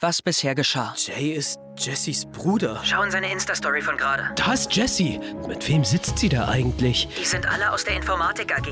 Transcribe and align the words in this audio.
was 0.00 0.22
bisher 0.22 0.54
geschah. 0.54 0.94
Jay 0.96 1.32
ist 1.32 1.58
Jessys 1.78 2.24
Bruder. 2.24 2.80
Schau 2.84 3.02
in 3.02 3.10
seine 3.10 3.30
Insta-Story 3.30 3.82
von 3.82 3.96
gerade. 3.96 4.30
Da 4.34 4.54
ist 4.54 4.74
Jessie. 4.74 5.20
Mit 5.46 5.68
wem 5.68 5.84
sitzt 5.84 6.18
sie 6.18 6.28
da 6.28 6.48
eigentlich? 6.48 7.08
Die 7.20 7.24
sind 7.24 7.46
alle 7.46 7.70
aus 7.70 7.84
der 7.84 7.96
Informatik 7.96 8.56
AG. 8.56 8.66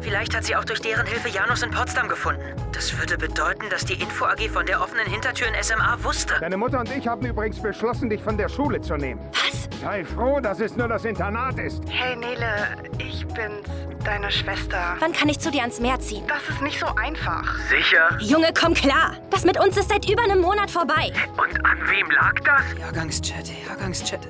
Vielleicht 0.00 0.36
hat 0.36 0.44
sie 0.44 0.54
auch 0.54 0.64
durch 0.64 0.80
deren 0.80 1.06
Hilfe 1.06 1.28
Janus 1.30 1.62
in 1.62 1.70
Potsdam 1.70 2.08
gefunden. 2.08 2.42
Das 2.72 2.96
würde 2.98 3.16
bedeuten, 3.18 3.64
dass 3.70 3.84
die 3.84 3.94
Info 3.94 4.26
AG 4.26 4.48
von 4.52 4.66
der 4.66 4.80
offenen 4.80 5.06
Hintertür 5.06 5.48
in 5.48 5.62
SMA 5.62 5.98
wusste. 6.02 6.34
Deine 6.40 6.56
Mutter 6.56 6.80
und 6.80 6.90
ich 6.94 7.06
haben 7.08 7.26
übrigens 7.26 7.60
beschlossen, 7.60 8.08
dich 8.10 8.22
von 8.22 8.36
der 8.36 8.48
Schule 8.48 8.80
zu 8.80 8.96
nehmen. 8.96 9.20
Was? 9.32 9.68
Sei 9.80 10.04
froh, 10.04 10.40
dass 10.40 10.60
es 10.60 10.76
nur 10.76 10.88
das 10.88 11.04
Internat 11.04 11.58
ist. 11.58 11.82
Hey 11.88 12.14
Nele, 12.16 12.76
ich 12.98 13.26
bin's, 13.28 13.66
deine 14.04 14.30
Schwester. 14.30 14.96
Wann 14.98 15.12
kann 15.12 15.28
ich 15.28 15.40
zu 15.40 15.50
dir 15.50 15.62
ans 15.62 15.80
Meer 15.80 15.98
ziehen? 16.00 16.24
Das 16.28 16.42
ist 16.48 16.62
nicht 16.62 16.78
so 16.78 16.86
einfach. 16.96 17.58
Sicher? 17.70 18.16
Junge, 18.20 18.48
komm 18.58 18.74
klar. 18.74 19.16
Das 19.30 19.44
mit 19.44 19.58
uns 19.58 19.76
ist 19.76 19.88
seit 19.88 20.08
über 20.08 20.22
einem 20.22 20.40
Monat 20.40 20.70
vorbei. 20.70 21.12
Und 21.36 21.64
an 21.64 21.78
wem 21.88 22.10
lag 22.10 22.34
das? 22.44 22.62
Jahrgangschat, 22.78 23.50
Jahrgangschat. 23.66 24.20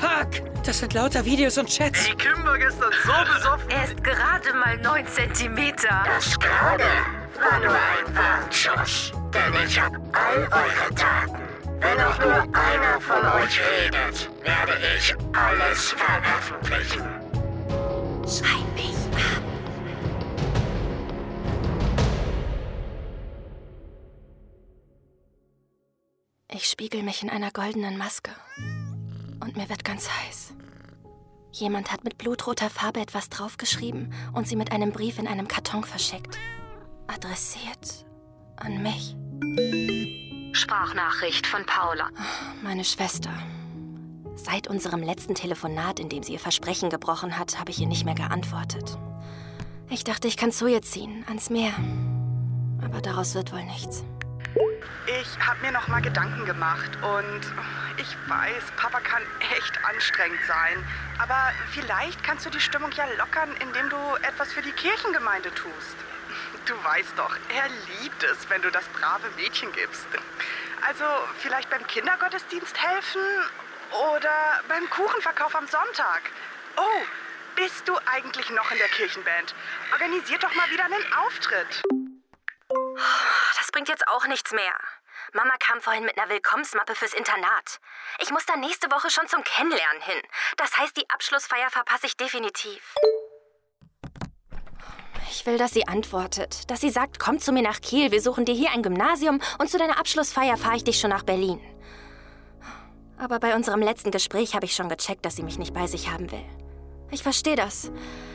Fuck! 0.00 0.42
Das 0.64 0.78
sind 0.78 0.94
lauter 0.94 1.24
Videos 1.24 1.58
und 1.58 1.68
Chats. 1.68 2.04
Die 2.04 2.14
Kim 2.14 2.44
war 2.44 2.58
gestern 2.58 2.92
so 3.04 3.34
besoffen. 3.34 3.70
Er 3.70 3.84
ist 3.84 4.02
gerade 4.02 4.52
mal 4.54 4.76
9 4.78 5.06
Zentimeter. 5.06 6.04
Das 6.06 6.38
gerade 6.38 6.84
war 7.40 7.58
nur 7.60 7.74
ein 7.74 8.16
Warnschuss, 8.16 9.12
denn 9.32 9.66
ich 9.66 9.80
hab 9.80 9.92
all 10.12 10.48
eure 10.50 10.94
Daten. 10.94 11.42
Wenn 11.80 12.00
auch 12.00 12.18
nur 12.18 12.42
einer 12.54 13.00
von 13.00 13.42
euch 13.42 13.60
redet, 13.60 14.30
werde 14.42 14.72
ich 14.96 15.14
alles 15.34 15.92
veröffentlichen. 15.92 17.04
Schreib 18.26 18.74
mich 18.74 18.95
spiegel 26.78 27.02
mich 27.02 27.22
in 27.22 27.30
einer 27.30 27.50
goldenen 27.52 27.96
Maske. 27.96 28.32
Und 29.40 29.56
mir 29.56 29.70
wird 29.70 29.82
ganz 29.82 30.10
heiß. 30.10 30.52
Jemand 31.50 31.90
hat 31.90 32.04
mit 32.04 32.18
blutroter 32.18 32.68
Farbe 32.68 33.00
etwas 33.00 33.30
draufgeschrieben 33.30 34.12
und 34.34 34.46
sie 34.46 34.56
mit 34.56 34.72
einem 34.72 34.92
Brief 34.92 35.18
in 35.18 35.26
einem 35.26 35.48
Karton 35.48 35.84
verschickt. 35.84 36.36
Adressiert 37.06 38.04
an 38.56 38.82
mich. 38.82 39.16
Sprachnachricht 40.52 41.46
von 41.46 41.64
Paula. 41.64 42.10
Meine 42.62 42.84
Schwester. 42.84 43.32
Seit 44.34 44.68
unserem 44.68 45.02
letzten 45.02 45.34
Telefonat, 45.34 45.98
in 45.98 46.10
dem 46.10 46.22
sie 46.22 46.34
ihr 46.34 46.38
Versprechen 46.38 46.90
gebrochen 46.90 47.38
hat, 47.38 47.58
habe 47.58 47.70
ich 47.70 47.80
ihr 47.80 47.88
nicht 47.88 48.04
mehr 48.04 48.14
geantwortet. 48.14 48.98
Ich 49.88 50.04
dachte, 50.04 50.28
ich 50.28 50.36
kann 50.36 50.52
zu 50.52 50.66
ihr 50.66 50.82
ziehen, 50.82 51.24
ans 51.26 51.48
Meer. 51.48 51.72
Aber 52.84 53.00
daraus 53.00 53.34
wird 53.34 53.54
wohl 53.54 53.64
nichts. 53.64 54.04
Ich 55.06 55.38
habe 55.38 55.60
mir 55.60 55.70
noch 55.70 55.86
mal 55.88 56.02
Gedanken 56.02 56.44
gemacht 56.46 56.90
und 57.02 57.40
ich 57.96 58.16
weiß, 58.28 58.64
Papa 58.76 59.00
kann 59.00 59.22
echt 59.56 59.84
anstrengend 59.84 60.40
sein. 60.46 60.84
Aber 61.18 61.52
vielleicht 61.72 62.22
kannst 62.24 62.44
du 62.44 62.50
die 62.50 62.60
Stimmung 62.60 62.90
ja 62.92 63.06
lockern, 63.16 63.54
indem 63.60 63.88
du 63.88 63.96
etwas 64.22 64.52
für 64.52 64.62
die 64.62 64.72
Kirchengemeinde 64.72 65.54
tust. 65.54 65.96
Du 66.66 66.74
weißt 66.82 67.12
doch, 67.16 67.36
er 67.54 67.68
liebt 68.00 68.22
es, 68.24 68.50
wenn 68.50 68.62
du 68.62 68.70
das 68.70 68.84
brave 68.88 69.28
Mädchen 69.36 69.70
gibst. 69.72 70.06
Also 70.86 71.04
vielleicht 71.38 71.70
beim 71.70 71.86
Kindergottesdienst 71.86 72.76
helfen 72.82 73.20
oder 74.12 74.60
beim 74.68 74.90
Kuchenverkauf 74.90 75.54
am 75.54 75.66
Sonntag. 75.68 76.22
Oh, 76.76 77.02
bist 77.54 77.88
du 77.88 77.96
eigentlich 78.06 78.50
noch 78.50 78.70
in 78.72 78.78
der 78.78 78.88
Kirchenband? 78.88 79.54
Organisiert 79.92 80.42
doch 80.42 80.54
mal 80.54 80.68
wieder 80.70 80.84
einen 80.84 81.12
Auftritt. 81.24 81.82
Bringt 83.76 83.90
jetzt 83.90 84.08
auch 84.08 84.26
nichts 84.26 84.52
mehr. 84.52 84.72
Mama 85.34 85.52
kam 85.58 85.82
vorhin 85.82 86.06
mit 86.06 86.16
einer 86.16 86.30
Willkommensmappe 86.30 86.94
fürs 86.94 87.12
Internat. 87.12 87.78
Ich 88.22 88.30
muss 88.30 88.46
da 88.46 88.56
nächste 88.56 88.90
Woche 88.90 89.10
schon 89.10 89.28
zum 89.28 89.44
Kennenlernen 89.44 90.00
hin. 90.00 90.22
Das 90.56 90.78
heißt, 90.78 90.96
die 90.96 91.04
Abschlussfeier 91.10 91.68
verpasse 91.68 92.06
ich 92.06 92.16
definitiv. 92.16 92.94
Ich 95.30 95.44
will, 95.44 95.58
dass 95.58 95.72
sie 95.72 95.86
antwortet. 95.86 96.70
Dass 96.70 96.80
sie 96.80 96.88
sagt, 96.88 97.18
komm 97.20 97.38
zu 97.38 97.52
mir 97.52 97.60
nach 97.60 97.82
Kiel, 97.82 98.12
wir 98.12 98.22
suchen 98.22 98.46
dir 98.46 98.54
hier 98.54 98.70
ein 98.70 98.82
Gymnasium 98.82 99.42
und 99.58 99.68
zu 99.68 99.76
deiner 99.76 99.98
Abschlussfeier 99.98 100.56
fahre 100.56 100.76
ich 100.76 100.84
dich 100.84 100.98
schon 100.98 101.10
nach 101.10 101.24
Berlin. 101.24 101.60
Aber 103.18 103.38
bei 103.38 103.54
unserem 103.54 103.82
letzten 103.82 104.10
Gespräch 104.10 104.54
habe 104.54 104.64
ich 104.64 104.74
schon 104.74 104.88
gecheckt, 104.88 105.26
dass 105.26 105.36
sie 105.36 105.42
mich 105.42 105.58
nicht 105.58 105.74
bei 105.74 105.86
sich 105.86 106.10
haben 106.10 106.30
will. 106.32 106.46
Ich 107.10 107.22
verstehe 107.22 107.56
das. 107.56 107.92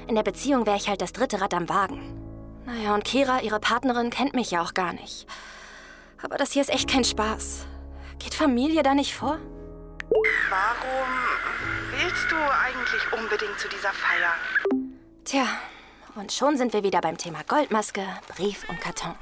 In 0.07 0.13
der 0.13 0.21
Beziehung 0.21 0.67
wäre 0.67 0.77
ich 0.77 0.87
halt 0.87 1.01
das 1.01 1.13
dritte 1.13 1.41
Rad 1.41 1.55
am 1.55 1.67
Wagen. 1.67 2.20
Naja, 2.65 2.93
und 2.93 3.03
Kira, 3.03 3.41
ihre 3.41 3.59
Partnerin, 3.59 4.09
kennt 4.09 4.33
mich 4.33 4.51
ja 4.51 4.61
auch 4.61 4.73
gar 4.73 4.93
nicht. 4.93 5.27
Aber 6.21 6.37
das 6.37 6.51
hier 6.51 6.61
ist 6.61 6.69
echt 6.69 6.89
kein 6.89 7.03
Spaß. 7.03 7.65
Geht 8.19 8.33
Familie 8.33 8.83
da 8.83 8.93
nicht 8.93 9.15
vor? 9.15 9.39
Warum 10.49 11.09
willst 11.91 12.31
du 12.31 12.35
eigentlich 12.35 13.13
unbedingt 13.13 13.57
zu 13.59 13.67
dieser 13.69 13.91
Feier? 13.91 14.33
Tja, 15.25 15.47
und 16.15 16.31
schon 16.31 16.57
sind 16.57 16.73
wir 16.73 16.83
wieder 16.83 17.01
beim 17.01 17.17
Thema 17.17 17.39
Goldmaske, 17.47 18.05
Brief 18.35 18.67
und 18.69 18.79
Karton, 18.81 19.15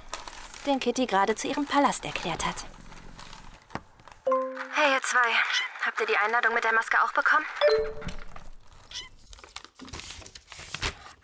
den 0.66 0.80
Kitty 0.80 1.06
gerade 1.06 1.36
zu 1.36 1.48
ihrem 1.48 1.66
Palast 1.66 2.04
erklärt 2.04 2.46
hat. 2.46 2.66
Hey, 4.72 4.94
ihr 4.94 5.02
zwei. 5.02 5.30
Habt 5.86 6.00
ihr 6.02 6.08
die 6.08 6.18
Einladung 6.18 6.54
mit 6.54 6.64
der 6.64 6.74
Maske 6.74 6.98
auch 7.04 7.14
bekommen? 7.14 7.46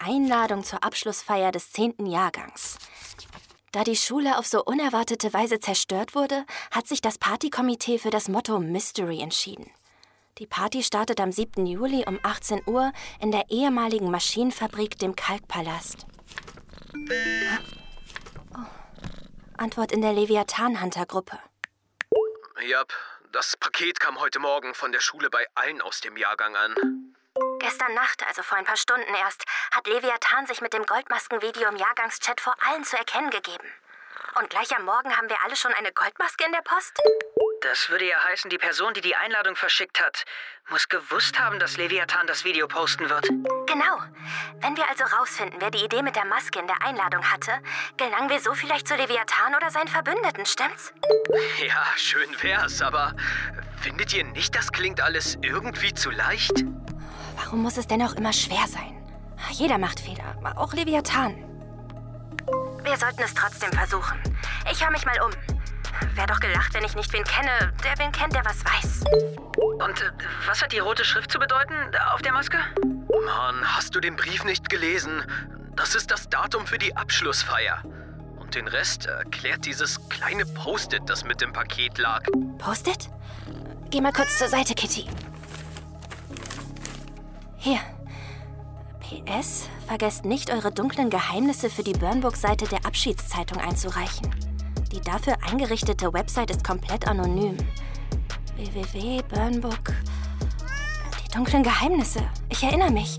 Einladung 0.05 0.63
zur 0.63 0.83
Abschlussfeier 0.83 1.51
des 1.51 1.71
10. 1.71 2.05
Jahrgangs. 2.05 2.77
Da 3.71 3.83
die 3.83 3.95
Schule 3.95 4.38
auf 4.38 4.45
so 4.45 4.63
unerwartete 4.63 5.33
Weise 5.33 5.59
zerstört 5.59 6.13
wurde, 6.13 6.45
hat 6.71 6.88
sich 6.88 7.01
das 7.01 7.17
Partykomitee 7.17 7.97
für 7.97 8.11
das 8.11 8.27
Motto 8.27 8.59
Mystery 8.59 9.19
entschieden. 9.19 9.71
Die 10.38 10.45
Party 10.45 10.83
startet 10.83 11.19
am 11.19 11.31
7. 11.31 11.65
Juli 11.65 12.05
um 12.07 12.19
18 12.21 12.61
Uhr 12.67 12.91
in 13.19 13.31
der 13.31 13.45
ehemaligen 13.49 14.11
Maschinenfabrik, 14.11 14.99
dem 14.99 15.15
Kalkpalast. 15.15 16.05
Oh. 18.53 18.59
Antwort 19.57 19.91
in 19.91 20.01
der 20.01 20.13
Leviathan-Hunter-Gruppe. 20.13 21.39
Jap, 22.67 22.94
das 23.31 23.57
Paket 23.57 23.99
kam 23.99 24.19
heute 24.19 24.39
Morgen 24.39 24.75
von 24.75 24.91
der 24.91 25.01
Schule 25.01 25.29
bei 25.29 25.45
allen 25.55 25.81
aus 25.81 25.99
dem 26.01 26.15
Jahrgang 26.15 26.55
an. 26.55 27.14
Gestern 27.65 27.95
Nacht, 27.95 28.23
also 28.27 28.43
vor 28.43 28.59
ein 28.59 28.63
paar 28.63 28.77
Stunden 28.77 29.11
erst, 29.15 29.43
hat 29.71 29.87
Leviathan 29.87 30.45
sich 30.45 30.61
mit 30.61 30.71
dem 30.73 30.85
Goldmaskenvideo 30.85 31.67
im 31.67 31.77
Jahrgangschat 31.77 32.39
vor 32.39 32.55
allen 32.63 32.83
zu 32.83 32.95
erkennen 32.95 33.31
gegeben. 33.31 33.67
Und 34.39 34.51
gleich 34.51 34.75
am 34.77 34.85
Morgen 34.85 35.17
haben 35.17 35.27
wir 35.29 35.37
alle 35.43 35.55
schon 35.55 35.73
eine 35.73 35.91
Goldmaske 35.91 36.45
in 36.45 36.51
der 36.51 36.61
Post? 36.61 37.01
Das 37.61 37.89
würde 37.89 38.05
ja 38.05 38.23
heißen, 38.23 38.51
die 38.51 38.59
Person, 38.59 38.93
die 38.93 39.01
die 39.01 39.15
Einladung 39.15 39.55
verschickt 39.55 39.99
hat, 39.99 40.25
muss 40.69 40.87
gewusst 40.89 41.39
haben, 41.39 41.57
dass 41.57 41.77
Leviathan 41.77 42.27
das 42.27 42.43
Video 42.43 42.67
posten 42.67 43.09
wird. 43.09 43.27
Genau. 43.65 43.97
Wenn 44.61 44.77
wir 44.77 44.87
also 44.87 45.03
rausfinden, 45.17 45.59
wer 45.59 45.71
die 45.71 45.83
Idee 45.83 46.03
mit 46.03 46.15
der 46.15 46.25
Maske 46.25 46.59
in 46.59 46.67
der 46.67 46.83
Einladung 46.83 47.31
hatte, 47.31 47.63
gelangen 47.97 48.29
wir 48.29 48.41
so 48.41 48.53
vielleicht 48.53 48.87
zu 48.87 48.95
Leviathan 48.95 49.55
oder 49.55 49.71
seinen 49.71 49.87
Verbündeten, 49.87 50.45
stimmt's? 50.45 50.93
Ja, 51.57 51.83
schön 51.95 52.29
wär's, 52.43 52.83
aber 52.83 53.15
findet 53.81 54.13
ihr 54.13 54.23
nicht, 54.23 54.53
das 54.55 54.71
klingt 54.71 55.01
alles 55.01 55.39
irgendwie 55.41 55.95
zu 55.95 56.11
leicht? 56.11 56.63
Warum 57.35 57.62
muss 57.62 57.78
es 57.78 57.88
denn 57.88 58.01
auch 58.01 58.13
immer 58.13 58.34
schwer 58.34 58.66
sein? 58.68 58.96
Jeder 59.51 59.78
macht 59.78 60.00
Fehler, 60.00 60.35
auch 60.56 60.73
Leviathan. 60.73 61.35
Wir 62.84 62.97
sollten 62.97 63.23
es 63.23 63.34
trotzdem 63.34 63.72
versuchen. 63.72 64.18
Ich 64.72 64.84
höre 64.84 64.91
mich 64.91 65.06
mal 65.06 65.19
um. 65.22 65.31
Wär 66.16 66.28
doch 66.28 66.40
gelacht, 66.40 66.74
wenn 66.74 66.84
ich 66.84 66.95
nicht 66.95 67.12
wen 67.13 67.24
kenne, 67.24 67.74
der 67.84 67.97
wen 67.97 68.12
kennt, 68.12 68.34
der 68.34 68.44
was 68.45 68.63
weiß. 68.66 69.03
Und 69.57 70.01
äh, 70.01 70.12
was 70.45 70.62
hat 70.62 70.72
die 70.72 70.79
rote 70.79 71.06
Schrift 71.06 71.31
zu 71.31 71.40
bedeuten 71.40 71.74
äh, 71.74 72.13
auf 72.13 72.22
der 72.22 72.34
Maske? 72.34 72.57
Mann, 73.25 73.63
hast 73.63 73.95
du 73.95 74.00
den 74.00 74.16
Brief 74.16 74.44
nicht 74.44 74.69
gelesen? 74.69 75.24
Das 75.75 75.95
ist 75.95 76.12
das 76.12 76.29
Datum 76.29 76.68
für 76.68 76.78
die 76.78 76.95
Abschlussfeier. 76.95 77.81
Und 78.38 78.56
den 78.56 78.68
Rest 78.68 79.07
erklärt 79.07 79.66
dieses 79.66 80.09
kleine 80.09 80.45
Post-it, 80.45 81.03
das 81.07 81.24
mit 81.24 81.41
dem 81.41 81.53
Paket 81.53 81.97
lag. 81.97 82.24
Post-it? 82.57 83.09
Geh 83.89 84.01
mal 84.01 84.13
kurz 84.13 84.38
zur 84.38 84.48
Seite, 84.48 84.74
Kitty. 84.75 85.07
Hier. 87.65 87.79
PS, 89.00 89.67
vergesst 89.88 90.23
nicht, 90.23 90.51
eure 90.51 90.71
dunklen 90.71 91.09
Geheimnisse 91.09 91.71
für 91.71 91.81
die 91.81 91.94
Burnbook-Seite 91.94 92.67
der 92.67 92.85
Abschiedszeitung 92.85 93.57
einzureichen. 93.57 94.29
Die 94.91 95.01
dafür 95.01 95.38
eingerichtete 95.50 96.13
Website 96.13 96.51
ist 96.51 96.63
komplett 96.63 97.07
anonym. 97.07 97.57
www.burnbook. 98.56 99.95
Die 101.23 101.31
dunklen 101.33 101.63
Geheimnisse. 101.63 102.21
Ich 102.50 102.62
erinnere 102.62 102.91
mich. 102.91 103.17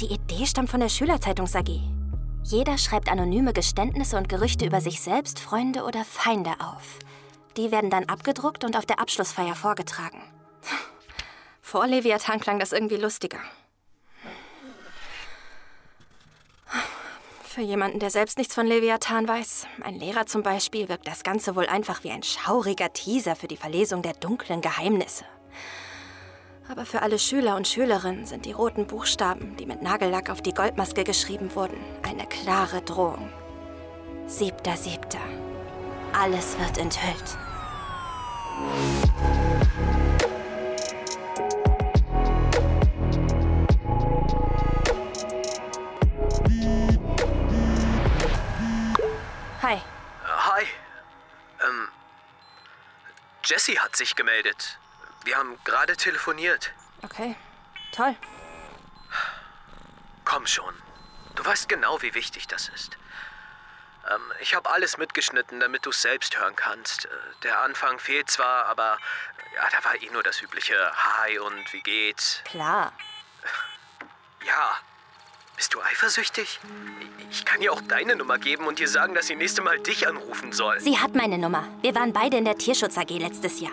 Die 0.00 0.12
Idee 0.12 0.44
stammt 0.44 0.68
von 0.68 0.80
der 0.80 0.90
Schülerzeitungs 0.90 1.56
AG. 1.56 1.80
Jeder 2.42 2.76
schreibt 2.76 3.10
anonyme 3.10 3.54
Geständnisse 3.54 4.18
und 4.18 4.28
Gerüchte 4.28 4.66
über 4.66 4.82
sich 4.82 5.00
selbst, 5.00 5.40
Freunde 5.40 5.84
oder 5.84 6.04
Feinde 6.04 6.52
auf. 6.58 6.98
Die 7.56 7.72
werden 7.72 7.88
dann 7.88 8.04
abgedruckt 8.04 8.64
und 8.64 8.76
auf 8.76 8.84
der 8.84 9.00
Abschlussfeier 9.00 9.54
vorgetragen. 9.54 10.20
Vor 11.62 11.86
Leviathan 11.86 12.38
klang 12.38 12.58
das 12.58 12.72
irgendwie 12.72 12.96
lustiger. 12.96 13.38
Für 17.52 17.60
jemanden, 17.60 17.98
der 17.98 18.08
selbst 18.08 18.38
nichts 18.38 18.54
von 18.54 18.66
Leviathan 18.66 19.28
weiß, 19.28 19.66
ein 19.82 19.98
Lehrer 19.98 20.24
zum 20.24 20.42
Beispiel, 20.42 20.88
wirkt 20.88 21.06
das 21.06 21.22
Ganze 21.22 21.54
wohl 21.54 21.66
einfach 21.66 22.02
wie 22.02 22.10
ein 22.10 22.22
schauriger 22.22 22.94
Teaser 22.94 23.36
für 23.36 23.46
die 23.46 23.58
Verlesung 23.58 24.00
der 24.00 24.14
dunklen 24.14 24.62
Geheimnisse. 24.62 25.26
Aber 26.66 26.86
für 26.86 27.02
alle 27.02 27.18
Schüler 27.18 27.54
und 27.56 27.68
Schülerinnen 27.68 28.24
sind 28.24 28.46
die 28.46 28.52
roten 28.52 28.86
Buchstaben, 28.86 29.54
die 29.58 29.66
mit 29.66 29.82
Nagellack 29.82 30.30
auf 30.30 30.40
die 30.40 30.54
Goldmaske 30.54 31.04
geschrieben 31.04 31.54
wurden, 31.54 31.76
eine 32.02 32.24
klare 32.24 32.80
Drohung. 32.80 33.28
Siebter, 34.26 34.74
siebter. 34.74 35.20
Alles 36.18 36.58
wird 36.58 36.78
enthüllt. 36.78 37.36
Hi. 49.62 49.80
Hi. 50.24 50.66
Ähm. 51.64 51.88
Jessie 53.44 53.78
hat 53.78 53.96
sich 53.96 54.16
gemeldet. 54.16 54.78
Wir 55.24 55.36
haben 55.36 55.58
gerade 55.64 55.96
telefoniert. 55.96 56.72
Okay. 57.02 57.36
Toll. 57.92 58.16
Komm 60.24 60.46
schon. 60.46 60.74
Du 61.34 61.44
weißt 61.44 61.68
genau, 61.68 62.00
wie 62.02 62.14
wichtig 62.14 62.46
das 62.48 62.68
ist. 62.70 62.96
Ähm, 64.10 64.32
ich 64.40 64.54
habe 64.54 64.68
alles 64.70 64.98
mitgeschnitten, 64.98 65.60
damit 65.60 65.86
du 65.86 65.90
es 65.90 66.02
selbst 66.02 66.36
hören 66.38 66.56
kannst. 66.56 67.04
Äh, 67.06 67.08
Der 67.44 67.60
Anfang 67.60 67.98
fehlt 67.98 68.30
zwar, 68.30 68.66
aber 68.66 68.98
ja, 69.54 69.68
da 69.70 69.84
war 69.84 69.94
eh 70.00 70.10
nur 70.10 70.22
das 70.22 70.40
übliche 70.42 70.74
Hi 70.96 71.38
und 71.38 71.72
wie 71.72 71.82
geht's. 71.82 72.42
Klar. 72.44 72.92
Ja. 74.44 74.76
Bist 75.56 75.74
du 75.74 75.80
eifersüchtig? 75.80 76.58
Ich 77.30 77.44
kann 77.44 77.60
ihr 77.62 77.72
auch 77.72 77.80
deine 77.82 78.16
Nummer 78.16 78.38
geben 78.38 78.66
und 78.66 78.80
ihr 78.80 78.88
sagen, 78.88 79.14
dass 79.14 79.26
sie 79.28 79.36
nächste 79.36 79.62
Mal 79.62 79.78
dich 79.78 80.06
anrufen 80.08 80.52
soll. 80.52 80.80
Sie 80.80 80.98
hat 80.98 81.14
meine 81.14 81.38
Nummer. 81.38 81.64
Wir 81.82 81.94
waren 81.94 82.12
beide 82.12 82.36
in 82.36 82.44
der 82.44 82.58
Tierschutz 82.58 82.98
AG 82.98 83.10
letztes 83.10 83.60
Jahr. 83.60 83.72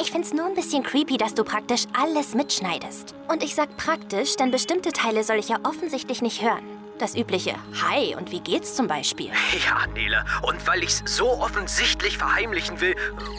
Ich 0.00 0.10
find's 0.10 0.32
nur 0.32 0.46
ein 0.46 0.54
bisschen 0.54 0.82
creepy, 0.82 1.16
dass 1.16 1.34
du 1.34 1.44
praktisch 1.44 1.84
alles 1.98 2.34
mitschneidest. 2.34 3.14
Und 3.28 3.42
ich 3.42 3.54
sag 3.54 3.76
praktisch, 3.76 4.36
denn 4.36 4.50
bestimmte 4.50 4.92
Teile 4.92 5.22
soll 5.22 5.36
ich 5.38 5.48
ja 5.48 5.56
offensichtlich 5.62 6.22
nicht 6.22 6.42
hören. 6.42 6.64
Das 6.98 7.14
übliche 7.14 7.54
Hi 7.80 8.16
und 8.16 8.32
wie 8.32 8.40
geht's 8.40 8.74
zum 8.74 8.88
Beispiel. 8.88 9.30
Ja, 9.64 9.86
Nele. 9.86 10.24
Und 10.42 10.66
weil 10.66 10.82
ich's 10.82 11.02
so 11.06 11.30
offensichtlich 11.30 12.18
verheimlichen 12.18 12.80
will, 12.80 12.96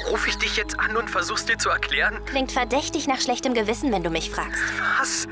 rufe 0.10 0.30
ich 0.30 0.38
dich 0.38 0.56
jetzt 0.56 0.80
an 0.80 0.96
und 0.96 1.10
versuch's 1.10 1.46
dir 1.46 1.58
zu 1.58 1.70
erklären. 1.70 2.24
Klingt 2.26 2.52
verdächtig 2.54 3.08
nach 3.08 3.20
schlechtem 3.20 3.54
Gewissen, 3.54 3.92
wenn 3.92 4.04
du 4.04 4.10
mich 4.10 4.32
fragst. 4.32 4.64
Was? 5.00 5.28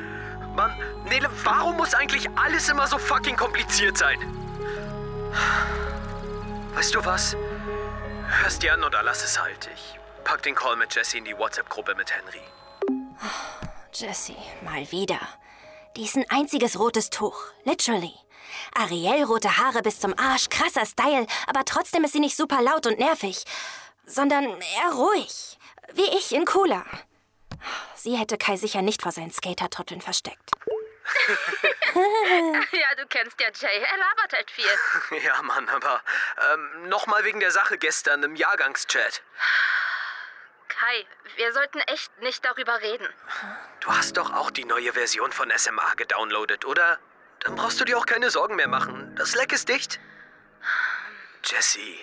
Mann, 0.57 0.75
Nele, 1.06 1.30
warum 1.44 1.77
muss 1.77 1.94
eigentlich 1.94 2.27
alles 2.36 2.68
immer 2.68 2.88
so 2.88 2.98
fucking 2.98 3.36
kompliziert 3.36 3.95
sein? 3.95 4.19
Weißt 6.74 6.95
du 6.95 7.06
was? 7.06 7.38
Hörst 8.42 8.63
dir 8.63 8.74
an 8.74 8.83
oder 8.83 9.04
lass 9.04 9.24
es 9.24 9.39
halt. 9.39 9.69
Ich 9.75 10.00
pack 10.24 10.42
den 10.42 10.56
Call 10.56 10.75
mit 10.75 10.95
Jesse 10.95 11.19
in 11.19 11.25
die 11.25 11.38
WhatsApp-Gruppe 11.38 11.94
mit 11.94 12.12
Henry. 12.12 12.42
Jessie, 13.94 14.36
mal 14.63 14.92
wieder. 14.92 15.19
Die 15.95 16.06
ist 16.06 16.18
ein 16.18 16.25
einziges 16.30 16.80
rotes 16.80 17.12
Tuch. 17.12 17.39
Literally. 17.63 18.15
Ariel 18.74 19.25
rote 19.25 19.57
Haare 19.57 19.83
bis 19.83 20.00
zum 20.00 20.18
Arsch, 20.18 20.50
krasser 20.50 20.88
Style, 20.88 21.27
aber 21.45 21.65
trotzdem 21.65 22.04
ist 22.04 22.13
sie 22.13 22.19
nicht 22.19 22.36
super 22.36 22.63
laut 22.63 22.88
und 22.88 22.98
nervig, 22.98 23.44
sondern 24.07 24.45
eher 24.45 24.92
ruhig. 24.94 25.59
Wie 25.94 26.18
ich 26.18 26.33
in 26.33 26.45
cooler. 26.45 26.83
Sie 27.95 28.17
hätte 28.17 28.38
Kai 28.38 28.55
sicher 28.57 28.81
nicht 28.81 29.01
vor 29.01 29.11
seinen 29.11 29.31
Skater-Trotteln 29.31 30.01
versteckt. 30.01 30.51
Ja, 31.95 32.95
du 32.95 33.07
kennst 33.07 33.39
ja 33.39 33.47
Jay. 33.47 33.79
Er 33.79 33.97
labert 33.97 34.33
halt 34.33 34.51
viel. 34.51 34.65
Ja, 35.23 35.41
Mann, 35.41 35.67
aber 35.69 36.01
ähm, 36.53 36.89
nochmal 36.89 37.23
wegen 37.23 37.39
der 37.39 37.51
Sache 37.51 37.77
gestern 37.77 38.23
im 38.23 38.35
Jahrgangschat. 38.35 39.23
Kai, 40.67 41.07
wir 41.38 41.53
sollten 41.53 41.79
echt 41.79 42.15
nicht 42.21 42.45
darüber 42.45 42.81
reden. 42.81 43.07
Du 43.79 43.91
hast 43.91 44.17
doch 44.17 44.31
auch 44.33 44.51
die 44.51 44.65
neue 44.65 44.94
Version 44.94 45.31
von 45.31 45.51
SMA 45.55 45.94
gedownloadet, 45.95 46.65
oder? 46.65 46.99
Dann 47.39 47.55
brauchst 47.55 47.79
du 47.79 47.85
dir 47.85 47.97
auch 47.97 48.05
keine 48.05 48.29
Sorgen 48.29 48.55
mehr 48.55 48.67
machen. 48.67 49.15
Das 49.15 49.33
Leck 49.35 49.53
ist 49.53 49.69
dicht. 49.69 49.99
Jessie, 51.44 51.99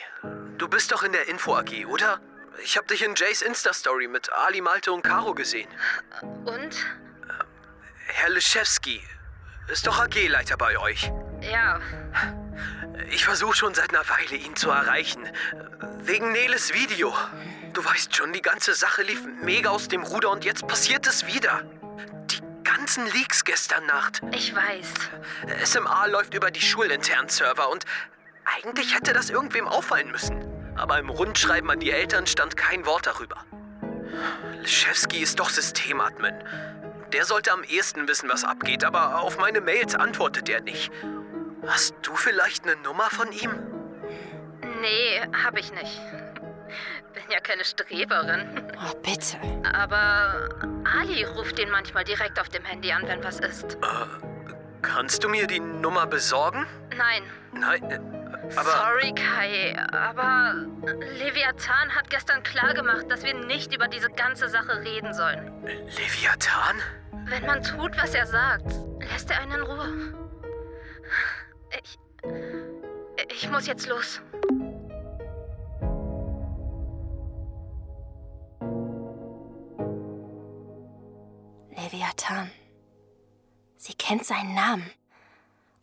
du 0.58 0.68
bist 0.68 0.90
doch 0.90 1.02
in 1.02 1.12
der 1.12 1.28
Info 1.28 1.54
AG, 1.56 1.86
oder? 1.86 2.20
Ich 2.62 2.76
hab 2.76 2.86
dich 2.88 3.02
in 3.02 3.14
Jays 3.14 3.42
Insta-Story 3.42 4.08
mit 4.08 4.32
Ali, 4.32 4.60
Malte 4.60 4.92
und 4.92 5.02
Caro 5.02 5.34
gesehen. 5.34 5.68
Und? 6.44 6.76
Herr 8.06 8.30
Leschewski 8.30 9.02
ist 9.68 9.86
doch 9.86 9.98
AG-Leiter 9.98 10.56
bei 10.56 10.78
euch. 10.78 11.10
Ja, 11.40 11.80
Ich 13.10 13.24
versuche 13.24 13.56
schon 13.56 13.74
seit 13.74 13.90
einer 13.90 14.08
Weile, 14.08 14.36
ihn 14.36 14.56
zu 14.56 14.70
erreichen. 14.70 15.28
Wegen 16.00 16.32
Neles 16.32 16.72
Video. 16.72 17.14
Du 17.72 17.84
weißt 17.84 18.14
schon, 18.14 18.32
die 18.32 18.42
ganze 18.42 18.74
Sache 18.74 19.02
lief 19.02 19.20
mega 19.42 19.70
aus 19.70 19.88
dem 19.88 20.02
Ruder 20.02 20.30
und 20.30 20.44
jetzt 20.44 20.66
passiert 20.66 21.06
es 21.06 21.26
wieder. 21.26 21.62
Die 22.30 22.40
ganzen 22.62 23.06
Leaks 23.06 23.44
gestern 23.44 23.84
Nacht. 23.86 24.20
ich 24.32 24.54
weiß. 24.54 24.86
SMA 25.64 26.06
läuft 26.06 26.34
über 26.34 26.50
die 26.50 26.60
schulinternen 26.62 27.28
Server 27.28 27.68
und 27.70 27.84
eigentlich 28.44 28.94
hätte 28.94 29.12
das 29.12 29.28
irgendwem 29.30 29.66
auffallen 29.66 30.10
müssen. 30.10 30.53
Aber 30.84 30.98
im 30.98 31.08
Rundschreiben 31.08 31.70
an 31.70 31.80
die 31.80 31.92
Eltern 31.92 32.26
stand 32.26 32.58
kein 32.58 32.84
Wort 32.84 33.06
darüber. 33.06 33.42
Leschewski 34.60 35.22
ist 35.22 35.40
doch 35.40 35.48
Systemadmin. 35.48 36.34
Der 37.14 37.24
sollte 37.24 37.52
am 37.52 37.64
ehesten 37.64 38.06
wissen, 38.06 38.28
was 38.28 38.44
abgeht, 38.44 38.84
aber 38.84 39.22
auf 39.22 39.38
meine 39.38 39.62
Mails 39.62 39.94
antwortet 39.94 40.50
er 40.50 40.60
nicht. 40.60 40.92
Hast 41.66 41.94
du 42.02 42.14
vielleicht 42.16 42.64
eine 42.64 42.76
Nummer 42.82 43.04
von 43.04 43.32
ihm? 43.32 43.58
Nee, 44.82 45.22
hab 45.42 45.56
ich 45.58 45.72
nicht. 45.72 46.02
Bin 47.14 47.22
ja 47.30 47.40
keine 47.40 47.64
Streberin. 47.64 48.70
Oh, 48.76 48.94
bitte. 48.96 49.38
Aber 49.72 50.50
Ali 50.84 51.24
ruft 51.24 51.58
ihn 51.58 51.70
manchmal 51.70 52.04
direkt 52.04 52.38
auf 52.38 52.50
dem 52.50 52.62
Handy 52.66 52.92
an, 52.92 53.06
wenn 53.06 53.24
was 53.24 53.40
ist. 53.40 53.78
Kannst 54.82 55.24
du 55.24 55.30
mir 55.30 55.46
die 55.46 55.60
Nummer 55.60 56.06
besorgen? 56.06 56.66
Nein. 56.94 57.22
Nein, 57.54 57.90
äh, 57.90 58.13
aber 58.56 58.70
Sorry, 58.70 59.12
Kai, 59.14 59.76
aber 59.92 60.54
Leviathan 61.18 61.94
hat 61.94 62.10
gestern 62.10 62.42
klargemacht, 62.42 63.10
dass 63.10 63.22
wir 63.22 63.34
nicht 63.34 63.74
über 63.74 63.88
diese 63.88 64.10
ganze 64.10 64.48
Sache 64.48 64.80
reden 64.80 65.12
sollen. 65.14 65.52
Leviathan? 65.64 66.76
Wenn 67.26 67.46
man 67.46 67.62
tut, 67.62 67.96
was 67.96 68.14
er 68.14 68.26
sagt, 68.26 68.72
lässt 69.10 69.30
er 69.30 69.40
einen 69.40 69.52
in 69.52 69.62
Ruhe. 69.62 70.14
Ich. 71.82 71.98
Ich 73.28 73.50
muss 73.50 73.66
jetzt 73.66 73.88
los. 73.88 74.20
Leviathan. 81.76 82.50
Sie 83.76 83.94
kennt 83.94 84.24
seinen 84.24 84.54
Namen. 84.54 84.90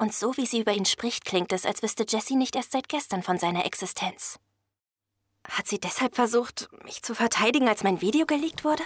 Und 0.02 0.16
so 0.16 0.36
wie 0.36 0.48
sie 0.48 0.62
über 0.62 0.72
ihn 0.72 0.86
spricht, 0.86 1.26
klingt 1.26 1.54
es, 1.54 1.64
als 1.64 1.84
wüsste 1.84 2.08
Jessie 2.10 2.36
nicht 2.36 2.56
erst 2.56 2.72
seit 2.72 2.90
gestern 2.90 3.22
von 3.22 3.38
seiner 3.38 3.68
Existenz. 3.68 4.40
Hat 5.48 5.68
sie 5.68 5.80
deshalb 5.80 6.16
versucht, 6.16 6.70
mich 6.84 7.04
zu 7.04 7.14
verteidigen, 7.14 7.70
als 7.70 7.84
mein 7.84 8.02
Video 8.02 8.26
geleakt 8.26 8.64
wurde? 8.64 8.82